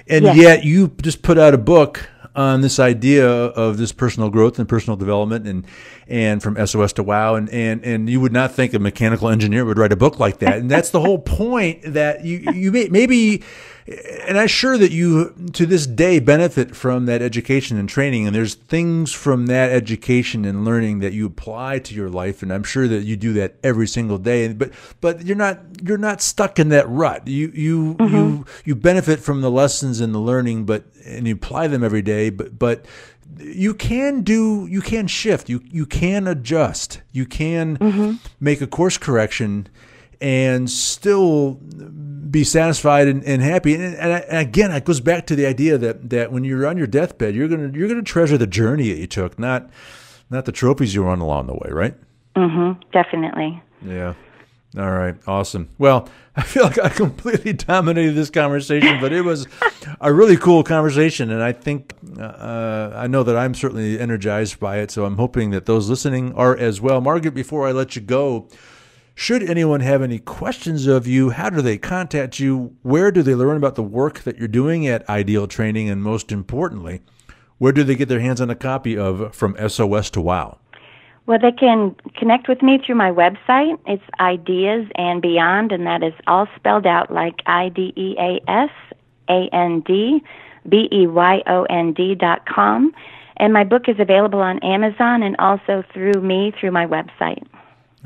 And 0.09 0.25
yes. 0.25 0.37
yet 0.37 0.65
you 0.65 0.89
just 1.01 1.23
put 1.23 1.39
out 1.39 1.55
a 1.55 1.59
book 1.59 2.09
on 2.37 2.61
this 2.61 2.79
idea 2.79 3.29
of 3.29 3.77
this 3.77 3.93
personal 3.93 4.31
growth 4.31 4.59
and 4.59 4.69
personal 4.69 4.97
development 4.97 5.47
and 5.47 5.67
and 6.09 6.43
from 6.43 6.55
SOS 6.67 6.93
to 6.95 7.03
WOW. 7.03 7.35
And 7.37 7.49
and 7.51 7.85
and 7.85 8.11
you 8.11 8.21
would 8.21 8.33
not 8.33 8.53
think 8.53 8.75
a 8.75 8.79
mechanical 8.79 9.29
engineer 9.29 9.65
would 9.65 9.79
write 9.79 9.93
a 9.93 9.97
book 9.97 10.19
like 10.19 10.39
that. 10.39 10.59
And 10.59 10.71
that's 10.71 10.91
the 10.91 11.01
whole 11.01 11.19
point 11.19 11.83
that 11.85 12.25
you 12.25 12.39
you 12.53 12.73
may, 12.73 12.89
maybe 12.89 13.43
and 13.87 14.39
I'm 14.39 14.49
sure 14.49 14.79
that 14.79 14.93
you, 14.93 15.35
to 15.53 15.67
this 15.67 15.87
day, 15.87 16.19
benefit 16.19 16.75
from 16.75 17.05
that 17.05 17.21
education 17.21 17.77
and 17.79 17.87
training. 17.87 18.27
And 18.27 18.35
there's 18.35 18.55
things 18.55 19.13
from 19.13 19.47
that 19.47 19.71
education 19.71 20.47
and 20.47 20.65
learning 20.65 21.01
that 21.01 21.13
you 21.13 21.27
apply 21.27 21.81
to 21.81 21.95
your 21.95 22.09
life. 22.09 22.43
And 22.43 22.51
I'm 22.51 22.63
sure 22.63 22.89
that 22.89 23.05
you 23.05 23.17
do 23.17 23.35
that 23.35 23.57
every 23.63 23.87
single 23.87 24.17
day. 24.17 24.51
But 24.55 24.73
but 25.03 25.27
you're 25.27 25.37
not 25.37 25.61
you're 25.83 25.99
not 25.99 26.23
stuck 26.23 26.59
in 26.59 26.71
that 26.71 26.89
rut. 26.89 27.29
You 27.29 27.53
you 27.55 27.95
mm-hmm. 27.97 28.15
you 28.15 28.47
you 28.65 28.75
benefit 28.75 29.21
from 29.21 29.43
the 29.43 29.51
lessons 29.51 30.01
and 30.01 30.15
the 30.15 30.19
learning, 30.19 30.65
but 30.65 30.85
and 31.05 31.29
you 31.29 31.35
apply 31.35 31.67
them 31.67 31.85
every 31.85 32.03
day. 32.03 32.31
But 32.31 32.59
but 32.59 32.87
you 33.39 33.75
can 33.75 34.23
do 34.23 34.67
you 34.71 34.81
can 34.81 35.07
shift 35.07 35.49
you 35.49 35.61
you 35.65 35.87
can 35.87 36.29
adjust 36.29 37.01
you 37.11 37.27
can 37.27 37.77
mm-hmm. 37.79 38.13
make 38.39 38.61
a 38.61 38.67
course 38.67 38.97
correction 38.97 39.67
and 40.25 40.71
still 40.71 41.61
be 42.31 42.45
satisfied 42.45 43.09
and, 43.09 43.23
and 43.25 43.43
happy. 43.43 43.75
And, 43.75 43.95
and, 43.95 44.25
and, 44.25 44.39
again, 44.39 44.73
it 44.73 44.87
goes 44.87 45.01
back 45.01 45.27
to 45.27 45.37
the 45.37 45.45
idea 45.45 45.77
that, 45.77 46.09
that 46.09 46.33
when 46.33 46.45
you're 46.45 46.67
on 46.67 46.79
your 46.79 46.87
deathbed, 46.87 47.35
you're 47.35 47.47
gonna 47.47 47.71
you're 47.75 47.89
gonna 47.89 48.03
treasure 48.03 48.39
the 48.39 48.47
journey 48.47 48.91
that 48.91 48.99
you 48.99 49.07
took, 49.07 49.39
not 49.39 49.69
not 50.31 50.47
the 50.47 50.53
trophies 50.53 50.95
you 50.95 51.05
won 51.05 51.21
along 51.21 51.47
the 51.47 51.53
way, 51.53 51.69
right? 51.71 51.95
Mm-hmm. 52.37 52.81
Definitely. 52.91 53.63
Yeah. 53.85 54.15
All 54.79 54.91
right. 54.91 55.15
Awesome. 55.27 55.69
Well, 55.77 56.09
I 56.37 56.43
feel 56.43 56.65
like 56.65 56.81
I 56.83 56.89
completely 56.89 57.53
dominated 57.53 58.15
this 58.15 58.31
conversation, 58.31 59.03
but 59.03 59.13
it 59.13 59.27
was 59.27 59.47
a 60.01 60.11
really 60.11 60.39
cool 60.39 60.65
conversation, 60.65 61.31
and 61.31 61.43
I 61.43 61.53
think 61.53 61.93
uh, 62.19 62.93
I 62.95 63.09
know 63.09 63.25
that 63.25 63.37
I'm 63.37 63.55
certainly 63.55 64.01
energized 64.01 64.59
by 64.59 64.79
it. 64.79 64.91
So 64.91 65.05
I'm 65.05 65.19
hoping 65.19 65.51
that 65.51 65.67
those 65.67 65.91
listening 65.91 66.33
are 66.35 66.57
as 66.57 66.81
well. 66.81 67.03
Margaret, 67.03 67.35
before 67.35 67.69
I 67.69 67.73
let 67.73 67.95
you 67.95 68.01
go. 68.01 68.49
Should 69.17 69.49
anyone 69.49 69.81
have 69.81 70.03
any 70.03 70.19
questions 70.19 70.89
of 70.89 71.07
you, 71.07 71.31
how 71.31 71.49
do 71.49 71.63
they 71.63 71.79
contact 71.79 72.41
you? 72.41 72.77
Where 72.83 73.13
do 73.13 73.23
they 73.23 73.37
learn 73.37 73.57
about 73.57 73.77
the 73.77 73.83
work 73.83 74.21
that 74.21 74.39
you're 74.39 74.49
doing 74.49 74.89
at 74.89 75.09
Ideal 75.09 75.47
Training? 75.47 75.89
And 75.89 76.03
most 76.03 76.33
importantly, 76.33 77.01
where 77.59 77.71
do 77.71 77.85
they 77.85 77.95
get 77.95 78.09
their 78.09 78.19
hands 78.19 78.41
on 78.41 78.51
a 78.51 78.57
copy 78.57 78.99
of 78.99 79.33
From 79.33 79.57
SOS 79.69 80.11
to 80.11 80.21
WOW? 80.21 80.59
Well, 81.27 81.39
they 81.41 81.53
can 81.53 81.95
connect 82.17 82.49
with 82.49 82.61
me 82.61 82.81
through 82.85 82.97
my 82.97 83.13
website. 83.13 83.79
It's 83.87 84.03
Ideas 84.19 84.89
and 84.97 85.23
Beyond, 85.23 85.71
and 85.71 85.87
that 85.87 86.03
is 86.03 86.13
all 86.27 86.49
spelled 86.57 86.85
out 86.85 87.13
like 87.13 87.37
I 87.47 87.69
D 87.69 87.93
E 87.97 88.17
A 88.19 88.41
S 88.51 88.71
A 89.31 89.49
N 89.53 89.81
D 89.87 90.23
B 90.69 90.89
E 90.93 91.07
Y 91.07 91.41
O 91.47 91.63
N 91.71 91.93
D 91.93 92.17
dot 92.17 92.47
com. 92.47 92.93
And 93.37 93.53
my 93.53 93.63
book 93.63 93.89
is 93.89 93.97
available 94.01 94.41
on 94.41 94.59
Amazon 94.65 95.23
and 95.23 95.37
also 95.39 95.85
through 95.93 96.21
me 96.21 96.53
through 96.61 96.73
my 96.73 96.85
website. 96.85 97.47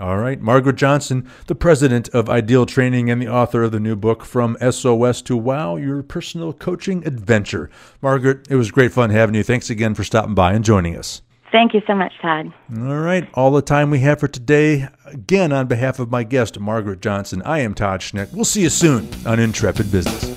All 0.00 0.18
right. 0.18 0.40
Margaret 0.40 0.76
Johnson, 0.76 1.28
the 1.46 1.54
president 1.56 2.08
of 2.10 2.30
Ideal 2.30 2.66
Training 2.66 3.10
and 3.10 3.20
the 3.20 3.28
author 3.28 3.64
of 3.64 3.72
the 3.72 3.80
new 3.80 3.96
book, 3.96 4.24
From 4.24 4.56
SOS 4.60 5.22
to 5.22 5.36
WOW 5.36 5.76
Your 5.76 6.02
Personal 6.04 6.52
Coaching 6.52 7.04
Adventure. 7.06 7.68
Margaret, 8.00 8.46
it 8.48 8.54
was 8.54 8.70
great 8.70 8.92
fun 8.92 9.10
having 9.10 9.34
you. 9.34 9.42
Thanks 9.42 9.70
again 9.70 9.94
for 9.94 10.04
stopping 10.04 10.34
by 10.34 10.52
and 10.52 10.64
joining 10.64 10.96
us. 10.96 11.22
Thank 11.50 11.74
you 11.74 11.80
so 11.86 11.94
much, 11.94 12.12
Todd. 12.20 12.52
All 12.76 12.98
right. 12.98 13.28
All 13.34 13.50
the 13.50 13.62
time 13.62 13.90
we 13.90 14.00
have 14.00 14.20
for 14.20 14.28
today. 14.28 14.88
Again, 15.06 15.50
on 15.50 15.66
behalf 15.66 15.98
of 15.98 16.10
my 16.10 16.22
guest, 16.22 16.60
Margaret 16.60 17.00
Johnson, 17.00 17.42
I 17.42 17.60
am 17.60 17.74
Todd 17.74 18.00
Schnick. 18.00 18.32
We'll 18.32 18.44
see 18.44 18.62
you 18.62 18.70
soon 18.70 19.08
on 19.26 19.38
Intrepid 19.40 19.90
Business. 19.90 20.34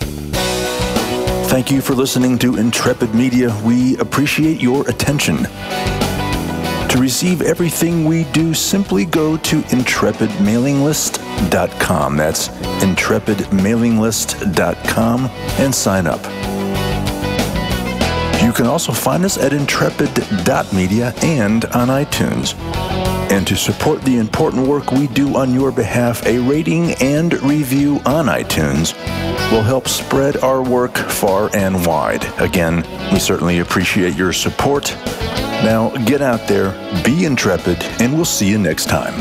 Thank 1.52 1.70
you 1.70 1.82
for 1.82 1.94
listening 1.94 2.40
to 2.40 2.56
Intrepid 2.56 3.14
Media. 3.14 3.54
We 3.66 3.98
appreciate 3.98 4.62
your 4.62 4.90
attention. 4.90 5.46
To 6.92 7.00
receive 7.00 7.42
everything 7.42 8.04
we 8.04 8.26
do, 8.26 8.54
simply 8.54 9.06
go 9.06 9.38
to 9.38 9.62
intrepidmailinglist.com. 9.62 12.18
That's 12.18 12.50
intrepidmailinglist.com 12.50 15.26
and 15.26 15.74
sign 15.74 16.06
up. 16.06 16.22
You 18.44 18.52
can 18.52 18.66
also 18.66 18.92
find 18.92 19.24
us 19.24 19.38
at 19.38 19.54
intrepid.media 19.54 21.14
and 21.24 21.64
on 21.64 21.88
iTunes. 21.88 22.56
And 23.32 23.48
to 23.48 23.56
support 23.56 24.02
the 24.02 24.18
important 24.18 24.68
work 24.68 24.92
we 24.92 25.08
do 25.08 25.38
on 25.38 25.54
your 25.54 25.72
behalf, 25.72 26.26
a 26.26 26.40
rating 26.40 26.96
and 26.96 27.42
review 27.42 28.02
on 28.06 28.26
iTunes 28.26 28.94
will 29.50 29.62
help 29.62 29.88
spread 29.88 30.44
our 30.44 30.62
work 30.62 30.98
far 30.98 31.50
and 31.56 31.86
wide. 31.86 32.26
Again, 32.42 32.86
we 33.14 33.20
certainly 33.20 33.60
appreciate 33.60 34.18
your 34.18 34.34
support 34.34 34.94
now 35.64 35.90
get 36.06 36.22
out 36.22 36.48
there, 36.48 36.72
be 37.04 37.26
intrepid, 37.26 37.82
and 38.00 38.14
we'll 38.14 38.26
see 38.26 38.50
you 38.50 38.58
next 38.58 38.86
time. 38.86 39.14